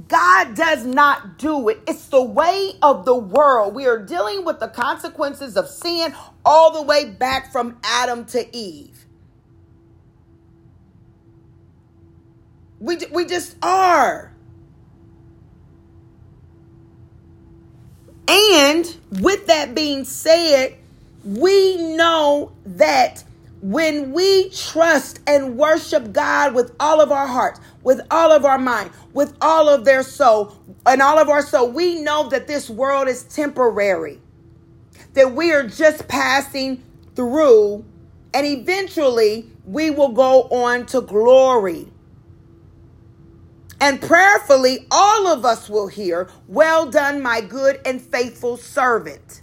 God 0.08 0.54
does 0.54 0.86
not 0.86 1.38
do 1.38 1.68
it. 1.68 1.80
It's 1.86 2.06
the 2.06 2.22
way 2.22 2.72
of 2.80 3.04
the 3.04 3.14
world. 3.14 3.74
We 3.74 3.86
are 3.86 3.98
dealing 3.98 4.44
with 4.44 4.58
the 4.58 4.68
consequences 4.68 5.56
of 5.56 5.68
sin 5.68 6.14
all 6.44 6.72
the 6.72 6.82
way 6.82 7.10
back 7.10 7.52
from 7.52 7.78
Adam 7.84 8.24
to 8.26 8.56
Eve. 8.56 9.06
We, 12.80 12.98
we 13.12 13.26
just 13.26 13.56
are. 13.62 14.32
And 18.26 18.96
with 19.20 19.46
that 19.46 19.74
being 19.74 20.04
said, 20.04 20.76
we 21.24 21.76
know 21.96 22.52
that 22.64 23.24
when 23.62 24.12
we 24.12 24.50
trust 24.50 25.20
and 25.26 25.56
worship 25.56 26.12
God 26.12 26.52
with 26.52 26.74
all 26.80 27.00
of 27.00 27.12
our 27.12 27.28
hearts, 27.28 27.60
with 27.84 28.00
all 28.10 28.32
of 28.32 28.44
our 28.44 28.58
mind, 28.58 28.90
with 29.14 29.36
all 29.40 29.68
of 29.68 29.84
their 29.84 30.02
soul, 30.02 30.58
and 30.84 31.00
all 31.00 31.18
of 31.18 31.28
our 31.28 31.42
soul, 31.42 31.70
we 31.70 32.02
know 32.02 32.28
that 32.28 32.48
this 32.48 32.68
world 32.68 33.06
is 33.06 33.22
temporary, 33.22 34.20
that 35.14 35.32
we 35.32 35.52
are 35.52 35.66
just 35.66 36.08
passing 36.08 36.82
through, 37.14 37.84
and 38.34 38.46
eventually 38.46 39.48
we 39.64 39.90
will 39.90 40.12
go 40.12 40.42
on 40.44 40.84
to 40.86 41.00
glory. 41.00 41.88
And 43.80 44.00
prayerfully, 44.00 44.86
all 44.90 45.28
of 45.28 45.44
us 45.44 45.68
will 45.68 45.88
hear, 45.88 46.28
Well 46.48 46.90
done, 46.90 47.22
my 47.22 47.40
good 47.40 47.80
and 47.84 48.00
faithful 48.00 48.56
servant. 48.56 49.41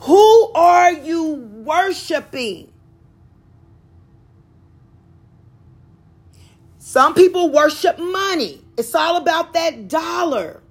Who 0.00 0.52
are 0.52 0.92
you 0.92 1.34
worshiping? 1.64 2.72
Some 6.78 7.14
people 7.14 7.50
worship 7.50 7.98
money. 7.98 8.62
It's 8.76 8.94
all 8.94 9.16
about 9.16 9.52
that 9.54 9.88
dollar. 9.88 10.62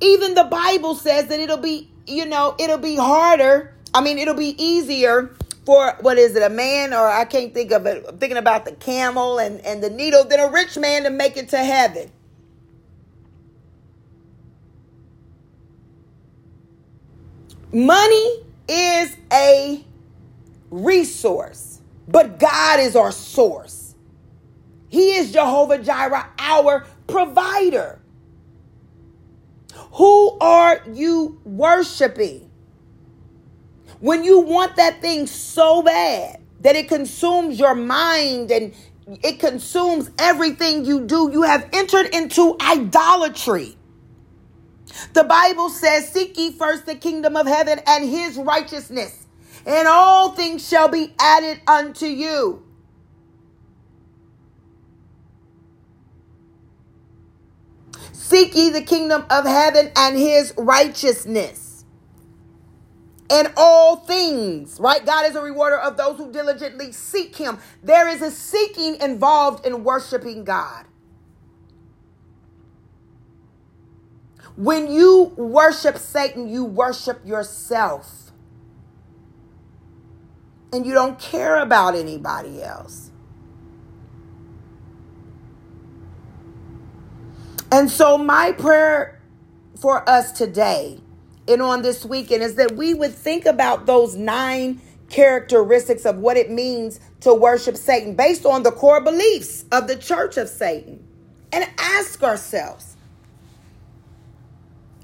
Even 0.00 0.34
the 0.34 0.44
Bible 0.44 0.94
says 0.94 1.26
that 1.26 1.40
it'll 1.40 1.58
be, 1.58 1.90
you 2.06 2.24
know, 2.24 2.54
it'll 2.58 2.78
be 2.78 2.96
harder. 2.96 3.74
I 3.92 4.00
mean, 4.00 4.18
it'll 4.18 4.34
be 4.34 4.54
easier 4.62 5.34
for 5.66 5.96
what 6.00 6.16
is 6.16 6.36
it, 6.36 6.42
a 6.42 6.48
man, 6.48 6.94
or 6.94 7.06
I 7.06 7.24
can't 7.24 7.52
think 7.52 7.70
of 7.72 7.84
it. 7.86 8.04
I'm 8.08 8.16
thinking 8.18 8.38
about 8.38 8.64
the 8.64 8.72
camel 8.72 9.38
and, 9.38 9.60
and 9.60 9.82
the 9.82 9.90
needle 9.90 10.24
than 10.24 10.40
a 10.40 10.50
rich 10.50 10.78
man 10.78 11.02
to 11.02 11.10
make 11.10 11.36
it 11.36 11.50
to 11.50 11.58
heaven. 11.58 12.10
Money 17.72 18.44
is 18.68 19.16
a 19.32 19.84
resource, 20.70 21.80
but 22.08 22.38
God 22.38 22.80
is 22.80 22.96
our 22.96 23.12
source. 23.12 23.94
He 24.88 25.14
is 25.14 25.32
Jehovah 25.32 25.78
Jireh, 25.78 26.28
our 26.38 26.84
provider. 27.06 28.00
Who 29.92 30.36
are 30.40 30.82
you 30.92 31.40
worshiping? 31.44 32.50
When 34.00 34.24
you 34.24 34.40
want 34.40 34.76
that 34.76 35.00
thing 35.00 35.26
so 35.28 35.82
bad 35.82 36.40
that 36.62 36.74
it 36.74 36.88
consumes 36.88 37.58
your 37.58 37.74
mind 37.74 38.50
and 38.50 38.74
it 39.22 39.38
consumes 39.38 40.10
everything 40.18 40.84
you 40.84 41.06
do, 41.06 41.30
you 41.32 41.42
have 41.42 41.68
entered 41.72 42.06
into 42.14 42.56
idolatry. 42.60 43.76
The 45.14 45.24
Bible 45.24 45.70
says, 45.70 46.08
Seek 46.10 46.38
ye 46.38 46.52
first 46.52 46.86
the 46.86 46.96
kingdom 46.96 47.36
of 47.36 47.46
heaven 47.46 47.80
and 47.86 48.08
his 48.08 48.36
righteousness, 48.36 49.26
and 49.66 49.88
all 49.88 50.32
things 50.32 50.66
shall 50.68 50.88
be 50.88 51.14
added 51.20 51.60
unto 51.66 52.06
you. 52.06 52.64
Seek 58.12 58.54
ye 58.56 58.70
the 58.70 58.82
kingdom 58.82 59.24
of 59.30 59.46
heaven 59.46 59.90
and 59.96 60.16
his 60.18 60.54
righteousness. 60.58 61.84
And 63.30 63.52
all 63.56 63.96
things, 63.96 64.80
right? 64.80 65.04
God 65.06 65.26
is 65.26 65.36
a 65.36 65.42
rewarder 65.42 65.78
of 65.78 65.96
those 65.96 66.18
who 66.18 66.32
diligently 66.32 66.92
seek 66.92 67.36
him. 67.36 67.58
There 67.82 68.08
is 68.08 68.22
a 68.22 68.30
seeking 68.30 68.96
involved 69.00 69.66
in 69.66 69.84
worshiping 69.84 70.44
God. 70.44 70.86
When 74.56 74.90
you 74.90 75.32
worship 75.36 75.98
Satan, 75.98 76.48
you 76.48 76.64
worship 76.64 77.24
yourself. 77.26 78.32
And 80.72 80.86
you 80.86 80.94
don't 80.94 81.18
care 81.18 81.58
about 81.58 81.94
anybody 81.94 82.62
else. 82.62 83.10
And 87.72 87.90
so, 87.90 88.18
my 88.18 88.52
prayer 88.52 89.20
for 89.80 90.08
us 90.08 90.32
today 90.32 91.00
and 91.48 91.62
on 91.62 91.82
this 91.82 92.04
weekend 92.04 92.42
is 92.42 92.56
that 92.56 92.72
we 92.72 92.94
would 92.94 93.14
think 93.14 93.46
about 93.46 93.86
those 93.86 94.16
nine 94.16 94.80
characteristics 95.08 96.04
of 96.04 96.18
what 96.18 96.36
it 96.36 96.50
means 96.50 97.00
to 97.20 97.34
worship 97.34 97.76
Satan 97.76 98.14
based 98.14 98.46
on 98.46 98.62
the 98.62 98.72
core 98.72 99.00
beliefs 99.00 99.64
of 99.72 99.88
the 99.88 99.96
church 99.96 100.36
of 100.36 100.48
Satan 100.48 101.06
and 101.52 101.68
ask 101.78 102.22
ourselves 102.22 102.89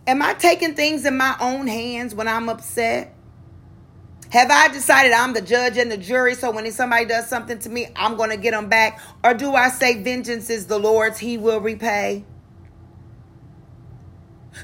Am 0.07 0.23
I 0.23 0.35
taking 0.35 0.75
things 0.75 1.05
in 1.05 1.17
my 1.17 1.37
own 1.41 1.67
hands 1.67 2.15
when 2.15 2.29
I'm 2.29 2.49
upset? 2.49 3.13
Have 4.31 4.51
I 4.51 4.69
decided 4.69 5.13
I'm 5.13 5.35
the 5.35 5.41
judge 5.41 5.77
and 5.79 5.91
the 5.91 5.97
jury, 5.97 6.35
so 6.35 6.51
when 6.51 6.71
somebody 6.71 7.07
does 7.07 7.29
something 7.29 7.59
to 7.61 7.69
me, 7.69 7.89
I'm 7.97 8.17
going 8.17 8.31
to 8.31 8.37
get 8.37 8.53
them 8.53 8.69
back? 8.69 9.01
Or 9.25 9.35
do 9.35 9.55
I 9.55 9.69
say, 9.69 10.03
Vengeance 10.03 10.51
is 10.51 10.67
the 10.67 10.79
Lord's, 10.79 11.19
He 11.19 11.39
will 11.39 11.61
repay? 11.61 12.25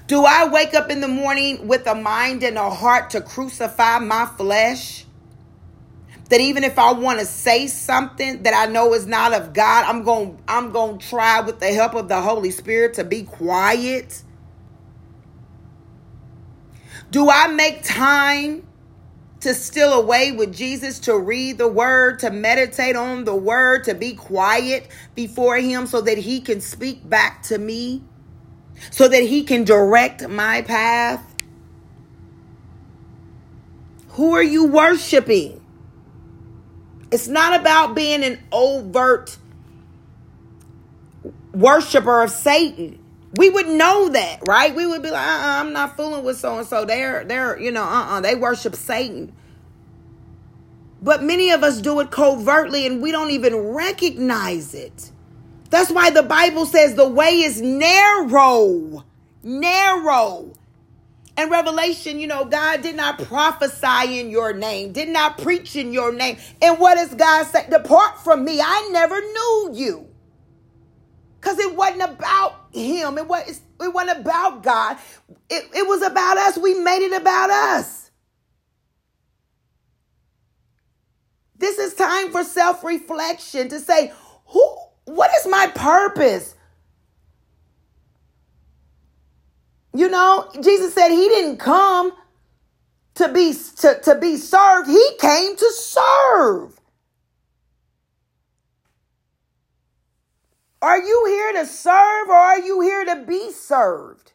Do 0.07 0.25
I 0.25 0.49
wake 0.49 0.75
up 0.75 0.91
in 0.91 1.01
the 1.01 1.09
morning 1.09 1.69
with 1.69 1.87
a 1.87 1.95
mind 1.95 2.43
and 2.43 2.57
a 2.57 2.71
heart 2.71 3.11
to 3.11 3.21
crucify 3.21 3.99
my 3.99 4.27
flesh? 4.27 5.07
That 6.29 6.41
even 6.41 6.65
if 6.65 6.79
I 6.79 6.93
want 6.93 7.21
to 7.21 7.27
say 7.27 7.67
something 7.67 8.43
that 8.45 8.55
I 8.55 8.73
know 8.73 8.95
is 8.95 9.07
not 9.07 9.35
of 9.35 9.53
God, 9.53 9.85
I'm 9.85 10.03
going 10.03 10.43
I'm 10.49 10.73
going 10.73 10.99
to 10.99 11.09
try 11.09 11.41
with 11.41 11.61
the 11.61 11.73
help 11.73 11.95
of 11.95 12.09
the 12.09 12.23
Holy 12.23 12.51
Spirit 12.51 12.95
to 12.95 13.05
be 13.05 13.25
quiet 13.25 14.23
do 17.13 17.31
I 17.31 17.47
make 17.47 17.85
time 17.85 18.67
to 19.41 19.55
steal 19.55 19.93
away 19.93 20.33
with 20.33 20.53
Jesus, 20.53 20.99
to 21.01 21.17
read 21.17 21.59
the 21.59 21.69
word, 21.69 22.19
to 22.21 22.31
meditate 22.31 22.97
on 22.97 23.25
the 23.25 23.37
word, 23.37 23.85
to 23.85 23.95
be 23.95 24.15
quiet 24.15 24.89
before 25.15 25.57
him 25.59 25.87
so 25.87 26.01
that 26.01 26.19
he 26.19 26.41
can 26.41 26.61
speak 26.61 27.09
back 27.09 27.45
to 27.45 27.59
me? 27.59 28.03
so 28.91 29.09
that 29.09 29.23
he 29.23 29.45
can 29.45 29.65
direct 29.65 30.29
my 30.29 30.63
path? 30.63 31.25
Who 34.11 34.35
are 34.35 34.43
you 34.43 34.67
worshiping? 34.67 35.65
It's 37.11 37.29
not 37.29 37.61
about 37.61 37.95
being 37.95 38.25
an 38.25 38.43
overt 38.51 39.37
worshiper 41.53 42.23
of 42.23 42.31
Satan. 42.31 43.02
We 43.37 43.49
would 43.49 43.69
know 43.69 44.11
that, 44.11 44.41
right? 44.47 44.75
We 44.75 44.87
would 44.87 45.03
be 45.03 45.11
like, 45.11 45.27
uh-uh, 45.27 45.61
I'm 45.61 45.73
not 45.73 45.97
fooling 45.97 46.25
with 46.25 46.39
so 46.39 46.59
and 46.59 46.67
so. 46.67 46.85
They're 46.85 47.25
they're, 47.25 47.59
you 47.59 47.71
know, 47.71 47.83
uh-uh, 47.83 48.21
they 48.21 48.35
worship 48.35 48.75
Satan. 48.75 49.33
But 51.01 51.23
many 51.23 51.51
of 51.51 51.65
us 51.65 51.81
do 51.81 51.99
it 52.01 52.11
covertly 52.11 52.87
and 52.87 53.03
we 53.03 53.11
don't 53.11 53.31
even 53.31 53.57
recognize 53.57 54.75
it. 54.75 55.11
That's 55.71 55.91
why 55.91 56.11
the 56.11 56.23
Bible 56.23 56.67
says 56.67 56.95
the 56.95 57.09
way 57.09 57.41
is 57.41 57.61
narrow. 57.61 59.05
Narrow. 59.43 60.53
And 61.37 61.51
Revelation, 61.51 62.21
you 62.21 62.27
know, 62.27 62.45
God 62.45 62.83
did 62.83 62.95
not 62.95 63.19
prophesy 63.19 64.21
in 64.21 64.29
your 64.29 64.53
name, 64.53 64.93
did 64.93 65.09
not 65.09 65.39
preach 65.39 65.75
in 65.75 65.93
your 65.93 66.13
name. 66.13 66.37
And 66.61 66.79
what 66.79 66.97
does 66.97 67.15
God 67.15 67.47
say? 67.47 67.67
Depart 67.71 68.23
from 68.23 68.45
me. 68.45 68.61
I 68.61 68.91
never 68.93 69.19
knew 69.19 69.71
you. 69.73 70.09
Because 71.41 71.59
it 71.59 71.75
wasn't 71.75 72.03
about 72.03 72.62
him. 72.73 73.19
It, 73.19 73.29
was, 73.29 73.61
it 73.81 73.93
wasn't 73.95 74.21
about 74.21 74.63
God. 74.63 74.99
It, 75.51 75.65
it 75.75 75.89
was 75.89 76.03
about 76.03 76.39
us. 76.39 76.59
We 76.59 76.75
made 76.75 77.05
it 77.07 77.21
about 77.21 77.51
us. 77.51 78.11
This 81.59 81.79
is 81.79 81.95
time 81.95 82.33
for 82.33 82.45
self 82.45 82.85
reflection 82.85 83.69
to 83.71 83.81
say, 83.81 84.13
who, 84.47 84.77
what 85.07 85.31
is 85.41 85.47
my 85.47 85.69
purpose? 85.75 86.55
You 89.95 90.09
know, 90.11 90.51
Jesus 90.63 90.95
said 90.95 91.11
he 91.11 91.29
didn't 91.29 91.59
come 91.59 92.13
to 93.17 93.33
be 93.33 93.55
to, 93.79 94.01
to 94.05 94.17
be 94.17 94.39
served. 94.39 94.89
He 94.89 95.09
came 95.21 95.57
to 95.57 95.71
serve. 95.73 96.81
Are 100.83 100.99
you 100.99 101.25
here 101.29 101.53
to 101.63 101.67
serve 101.67 102.29
or 102.29 102.35
are 102.35 102.59
you 102.59 102.81
here 102.81 103.05
to 103.05 103.25
be 103.25 103.53
served? 103.53 104.33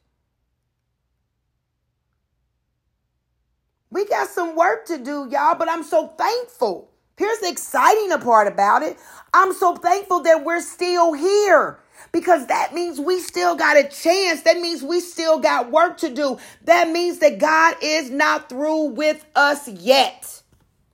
We 3.91 4.05
got 4.05 4.29
some 4.29 4.55
work 4.55 4.86
to 4.86 4.97
do, 4.97 5.27
y'all, 5.29 5.55
but 5.55 5.69
I'm 5.69 5.83
so 5.83 6.07
thankful. 6.07 6.89
Here's 7.17 7.39
the 7.39 7.49
exciting 7.49 8.17
part 8.19 8.47
about 8.47 8.81
it. 8.83 8.97
I'm 9.33 9.53
so 9.53 9.75
thankful 9.75 10.21
that 10.21 10.45
we're 10.45 10.62
still 10.62 11.13
here 11.13 11.79
because 12.13 12.47
that 12.47 12.73
means 12.73 12.99
we 12.99 13.19
still 13.19 13.55
got 13.55 13.75
a 13.75 13.83
chance. 13.83 14.43
That 14.43 14.60
means 14.60 14.83
we 14.83 15.01
still 15.01 15.39
got 15.39 15.71
work 15.71 15.97
to 15.97 16.13
do. 16.13 16.38
That 16.63 16.89
means 16.89 17.19
that 17.19 17.39
God 17.39 17.75
is 17.81 18.10
not 18.10 18.47
through 18.49 18.89
with 18.89 19.25
us 19.36 19.67
yet. 19.67 20.43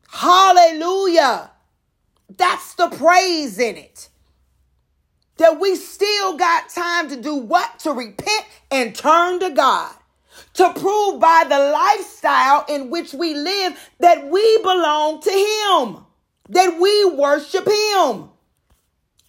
Hallelujah. 0.10 1.52
That's 2.36 2.74
the 2.76 2.88
praise 2.88 3.60
in 3.60 3.76
it. 3.78 4.10
That 5.38 5.60
we 5.60 5.76
still 5.76 6.38
got 6.38 6.70
time 6.70 7.10
to 7.10 7.16
do 7.20 7.36
what? 7.36 7.80
To 7.80 7.92
repent 7.92 8.46
and 8.72 8.96
turn 8.96 9.40
to 9.40 9.50
God. 9.50 9.94
To 10.56 10.74
prove 10.74 11.20
by 11.20 11.46
the 11.48 11.60
lifestyle 11.60 12.66
in 12.68 12.90
which 12.90 13.14
we 13.14 13.34
live 13.36 13.78
that 14.00 14.28
we 14.28 14.58
belong 14.60 15.22
to 15.22 15.30
Him, 15.30 16.06
that 16.50 16.80
we 16.80 17.06
worship 17.06 17.68
Him 17.68 18.30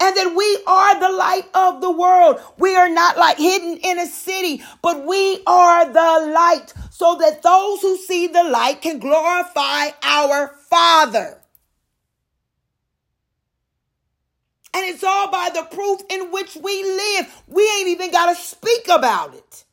and 0.01 0.17
that 0.17 0.35
we 0.37 0.59
are 0.67 1.01
the 1.01 1.17
light 1.17 1.49
of 1.55 1.81
the 1.81 1.91
world. 1.91 2.41
We 2.59 2.77
are 2.77 2.91
not 2.91 3.17
like 3.17 3.39
hidden 3.39 3.79
in 3.79 3.99
a 3.99 4.07
city, 4.07 4.63
but 4.83 5.07
we 5.07 5.43
are 5.47 5.87
the 5.87 6.33
light 6.33 6.75
so 6.91 7.17
that 7.17 7.43
those 7.43 7.81
who 7.81 7.97
see 7.97 8.27
the 8.27 8.45
light 8.45 8.83
can 8.83 8.99
glorify 8.99 9.91
our 10.03 10.57
Father. 10.69 11.41
And 14.75 14.85
it's 14.87 15.05
all 15.05 15.31
by 15.31 15.51
the 15.55 15.63
proof 15.63 16.01
in 16.11 16.33
which 16.33 16.57
we 16.57 16.83
live. 16.83 17.43
We 17.47 17.63
ain't 17.79 17.89
even 17.89 18.11
got 18.11 18.35
to 18.35 18.43
speak 18.43 18.89
about 18.91 19.35
it. 19.35 19.65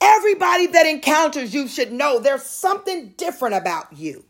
Everybody 0.00 0.66
that 0.68 0.86
encounters 0.86 1.54
you 1.54 1.66
should 1.66 1.92
know 1.92 2.18
there's 2.18 2.42
something 2.42 3.14
different 3.16 3.54
about 3.54 3.92
you 3.92 4.24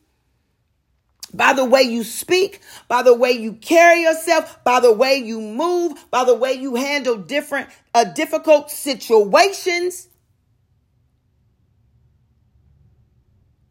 by 1.34 1.52
the 1.52 1.64
way 1.64 1.82
you 1.82 2.04
speak, 2.04 2.60
by 2.88 3.02
the 3.02 3.14
way 3.14 3.32
you 3.32 3.54
carry 3.54 4.02
yourself, 4.02 4.62
by 4.64 4.80
the 4.80 4.92
way 4.92 5.16
you 5.16 5.40
move, 5.40 6.04
by 6.10 6.24
the 6.24 6.34
way 6.34 6.52
you 6.52 6.74
handle 6.74 7.16
different 7.16 7.68
uh, 7.94 8.04
difficult 8.04 8.70
situations, 8.70 10.08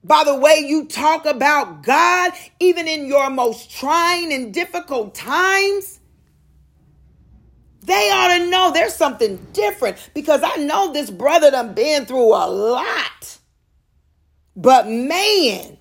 by 0.04 0.24
the 0.24 0.36
way 0.36 0.64
you 0.66 0.86
talk 0.86 1.26
about 1.26 1.84
God, 1.84 2.32
even 2.60 2.88
in 2.88 3.06
your 3.06 3.30
most 3.30 3.72
trying 3.72 4.34
and 4.34 4.54
difficult 4.54 5.16
times. 5.16 6.00
They 7.84 8.12
ought 8.12 8.38
to 8.38 8.50
know 8.50 8.72
there's 8.72 8.94
something 8.94 9.38
different 9.54 9.98
because 10.14 10.42
I 10.44 10.58
know 10.58 10.94
this 10.94 11.10
brother 11.10 11.50
done 11.50 11.74
been 11.74 12.06
through 12.06 12.28
a 12.28 12.46
lot. 12.48 13.40
But 14.56 14.88
man, 14.88 15.78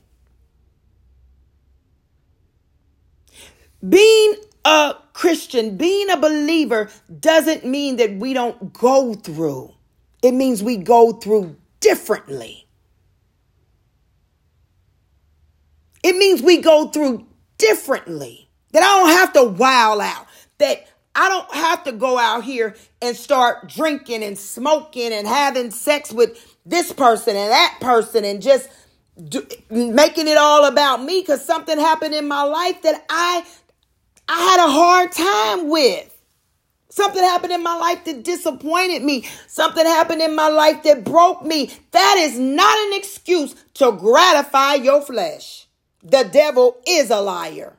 Being 3.89 4.35
a 4.65 4.95
Christian, 5.15 5.79
being 5.79 6.11
a 6.11 6.17
believer 6.19 6.91
doesn't 7.19 7.65
mean 7.65 7.97
that 7.97 8.15
we 8.17 8.35
don't 8.35 8.73
go 8.75 9.15
through. 9.15 9.75
It 10.23 10.33
means 10.33 10.63
we 10.63 10.77
go 10.77 11.13
through 11.13 11.57
differently. 11.81 12.67
It 16.03 16.17
means 16.17 16.43
we 16.43 16.59
go 16.59 16.89
through 16.89 17.27
differently. 17.59 18.49
That 18.73 18.83
I 18.83 19.01
don't 19.01 19.09
have 19.11 19.33
to 19.35 19.45
wow 19.45 19.99
out. 20.01 20.27
That 20.59 20.87
I 21.15 21.29
don't 21.29 21.53
have 21.55 21.85
to 21.85 21.93
go 21.93 22.19
out 22.19 22.45
here 22.45 22.77
and 23.03 23.17
start 23.17 23.69
drinking 23.69 24.23
and 24.23 24.39
smoking 24.39 25.13
and 25.13 25.27
having 25.27 25.71
sex 25.71 26.13
with 26.13 26.57
this 26.65 26.93
person 26.93 27.37
and 27.37 27.51
that 27.51 27.79
person 27.81 28.25
and 28.25 28.41
just 28.41 28.69
do, 29.29 29.47
making 29.71 30.29
it 30.29 30.39
all 30.39 30.67
about 30.67 31.03
me 31.03 31.21
because 31.21 31.45
something 31.45 31.79
happened 31.79 32.15
in 32.15 32.29
my 32.29 32.43
life 32.43 32.81
that 32.83 33.05
I 33.11 33.45
I 34.29 34.41
had 34.41 34.61
a 34.61 34.71
hard 34.71 35.13
time 35.13 35.69
with. 35.69 36.17
Something 36.91 37.23
happened 37.23 37.53
in 37.53 37.63
my 37.63 37.77
life 37.77 38.05
that 38.05 38.25
disappointed 38.25 39.03
me. 39.03 39.29
Something 39.47 39.87
happened 39.87 40.23
in 40.23 40.35
my 40.35 40.49
life 40.49 40.83
that 40.85 41.05
broke 41.05 41.43
me. 41.43 41.73
That 41.93 42.17
is 42.19 42.39
not 42.39 42.79
an 42.79 42.99
excuse 42.99 43.55
to 43.75 43.93
gratify 43.93 44.75
your 44.75 45.03
flesh. 45.03 45.67
The 46.03 46.29
devil 46.31 46.81
is 46.87 47.11
a 47.11 47.21
liar. 47.21 47.77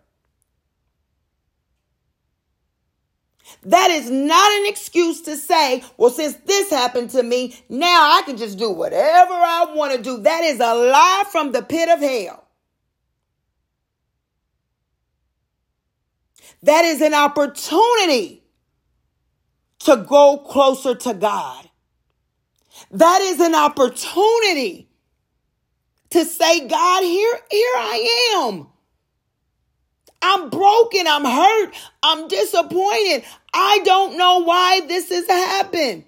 That 3.63 3.91
is 3.91 4.10
not 4.10 4.51
an 4.60 4.67
excuse 4.67 5.21
to 5.21 5.36
say, 5.36 5.84
well, 5.97 6.10
since 6.10 6.36
this 6.45 6.69
happened 6.69 7.12
to 7.12 7.21
me, 7.21 7.55
now 7.69 8.17
I 8.17 8.21
can 8.25 8.38
just 8.38 8.57
do 8.57 8.71
whatever 8.71 9.34
I 9.34 9.73
want 9.75 9.93
to 9.93 10.01
do. 10.01 10.17
That 10.19 10.43
is 10.43 10.60
a 10.60 10.73
lie 10.73 11.23
from 11.31 11.51
the 11.51 11.62
pit 11.62 11.89
of 11.89 11.99
hell. 11.99 12.47
That 16.63 16.86
is 16.86 17.01
an 17.01 17.13
opportunity 17.13 18.43
to 19.79 19.97
go 19.97 20.38
closer 20.38 20.95
to 20.95 21.13
God. 21.13 21.69
That 22.91 23.21
is 23.21 23.39
an 23.39 23.55
opportunity 23.55 24.90
to 26.12 26.26
say, 26.26 26.67
God, 26.67 27.04
here, 27.04 27.39
here 27.50 27.74
I 27.76 28.36
am. 28.38 28.67
I'm 30.21 30.50
broken. 30.50 31.08
I'm 31.08 31.26
hurt. 31.26 31.74
I'm 32.04 32.28
disappointed. 32.28 33.24
I 33.54 33.80
don't 33.84 34.17
know 34.17 34.43
why 34.43 34.82
this 34.88 35.10
has 35.10 35.28
happened. 35.28 36.06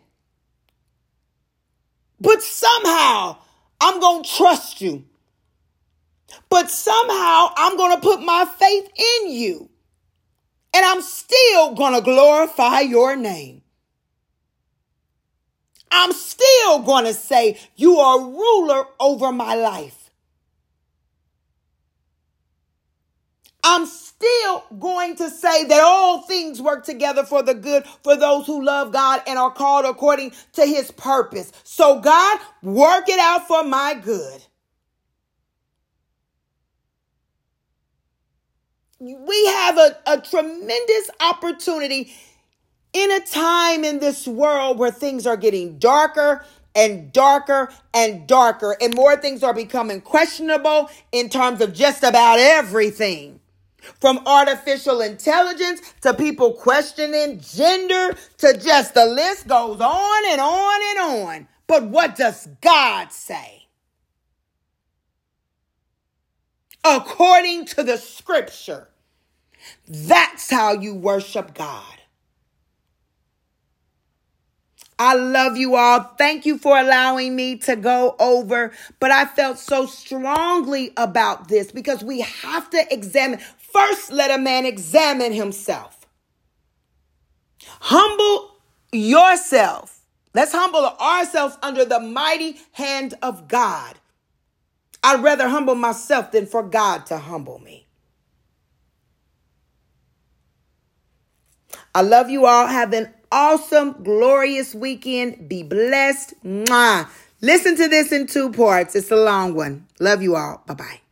But 2.22 2.42
somehow 2.42 3.38
I'm 3.82 4.00
going 4.00 4.24
to 4.24 4.30
trust 4.30 4.82
you. 4.82 5.04
But 6.50 6.70
somehow 6.70 7.50
I'm 7.58 7.76
going 7.76 7.96
to 7.96 8.02
put 8.02 8.22
my 8.22 8.46
faith 8.46 8.90
in 8.96 9.32
you 9.32 9.70
and 10.74 10.86
I'm 10.86 11.02
still 11.02 11.74
going 11.74 11.94
to 11.94 12.02
glorify 12.02 12.82
your 12.82 13.16
name. 13.16 13.63
I'm 15.94 16.12
still 16.12 16.80
going 16.80 17.06
to 17.06 17.14
say, 17.14 17.60
You 17.76 18.00
are 18.00 18.20
ruler 18.20 18.86
over 19.00 19.32
my 19.32 19.56
life. 19.56 20.10
I'm 23.64 23.86
still 23.86 24.64
going 24.80 25.16
to 25.18 25.30
say 25.30 25.66
that 25.66 25.82
all 25.82 26.24
things 26.24 26.62
work 26.62 26.84
together 26.84 27.24
for 27.24 27.44
the 27.44 27.54
good 27.54 27.86
for 28.04 28.18
those 28.18 28.46
who 28.46 28.64
love 28.64 28.92
God 28.92 29.22
and 29.26 29.40
are 29.40 29.52
called 29.52 29.86
according 29.86 30.34
to 30.54 30.66
his 30.66 30.92
purpose. 30.92 31.52
So, 31.64 32.02
God, 32.02 32.40
work 32.62 33.08
it 33.08 33.20
out 33.20 33.48
for 33.48 33.64
my 33.64 33.94
good. 33.94 34.42
we 39.04 39.46
have 39.48 39.78
a, 39.78 39.98
a 40.08 40.22
tremendous 40.22 41.10
opportunity 41.20 42.14
in 42.94 43.12
a 43.12 43.20
time 43.22 43.84
in 43.84 44.00
this 44.00 44.28
world 44.28 44.80
where 44.80 44.92
things 44.92 45.28
are 45.28 45.38
getting 45.38 45.80
darker 45.80 46.46
and 46.76 47.12
darker 47.14 47.70
and 47.94 48.28
darker, 48.28 48.76
and 48.82 48.96
more 48.96 49.16
things 49.16 49.44
are 49.44 49.54
becoming 49.54 50.02
questionable 50.02 50.90
in 51.12 51.30
terms 51.30 51.62
of 51.62 51.74
just 51.74 52.04
about 52.04 52.40
everything. 52.40 53.40
From 54.00 54.22
artificial 54.26 55.02
intelligence 55.02 55.82
to 56.02 56.14
people 56.14 56.54
questioning 56.54 57.42
gender 57.42 58.16
to 58.40 58.58
just 58.58 58.94
the 58.94 59.06
list 59.06 59.48
goes 59.48 59.82
on 59.82 60.32
and 60.32 60.42
on 60.42 60.82
and 60.90 61.00
on. 61.28 61.48
But 61.68 61.86
what 61.86 62.16
does 62.16 62.48
God 62.62 63.12
say? 63.12 63.68
According 66.86 67.66
to 67.68 67.84
the 67.84 67.98
scripture, 67.98 68.90
that's 69.88 70.50
how 70.50 70.74
you 70.74 70.96
worship 70.96 71.54
God. 71.56 72.03
I 75.04 75.16
love 75.16 75.58
you 75.58 75.76
all. 75.76 76.00
Thank 76.18 76.46
you 76.46 76.58
for 76.58 76.80
allowing 76.80 77.36
me 77.36 77.58
to 77.58 77.76
go 77.76 78.16
over. 78.20 78.72
But 79.02 79.12
I 79.12 79.26
felt 79.26 79.60
so 79.60 79.86
strongly 79.86 80.94
about 80.96 81.50
this 81.50 81.74
because 81.74 82.02
we 82.02 82.22
have 82.22 82.70
to 82.70 82.86
examine. 82.90 83.40
First, 83.58 84.14
let 84.14 84.32
a 84.32 84.42
man 84.42 84.66
examine 84.66 85.34
himself. 85.34 86.06
Humble 87.82 88.56
yourself. 88.94 90.00
Let's 90.34 90.54
humble 90.54 90.86
ourselves 90.86 91.58
under 91.62 91.84
the 91.84 92.00
mighty 92.00 92.62
hand 92.72 93.16
of 93.22 93.50
God. 93.50 94.00
I'd 95.04 95.22
rather 95.22 95.50
humble 95.50 95.76
myself 95.76 96.32
than 96.32 96.46
for 96.46 96.64
God 96.64 97.08
to 97.08 97.18
humble 97.18 97.60
me. 97.60 97.88
I 101.94 102.04
love 102.04 102.30
you 102.30 102.46
all. 102.46 102.68
Have 102.68 102.94
an 102.94 103.14
awesome, 103.34 104.04
glorious 104.04 104.76
weekend. 104.76 105.50
Be 105.50 105.64
blessed. 105.64 106.36
Mwah. 106.46 107.10
Listen 107.42 107.76
to 107.76 107.90
this 107.90 108.14
in 108.14 108.28
two 108.28 108.52
parts. 108.52 108.96
It's 108.96 109.12
a 109.12 109.18
long 109.18 109.56
one. 109.56 109.88
Love 110.00 110.22
you 110.22 110.36
all. 110.36 110.64
Bye 110.68 110.76
bye. 110.76 111.03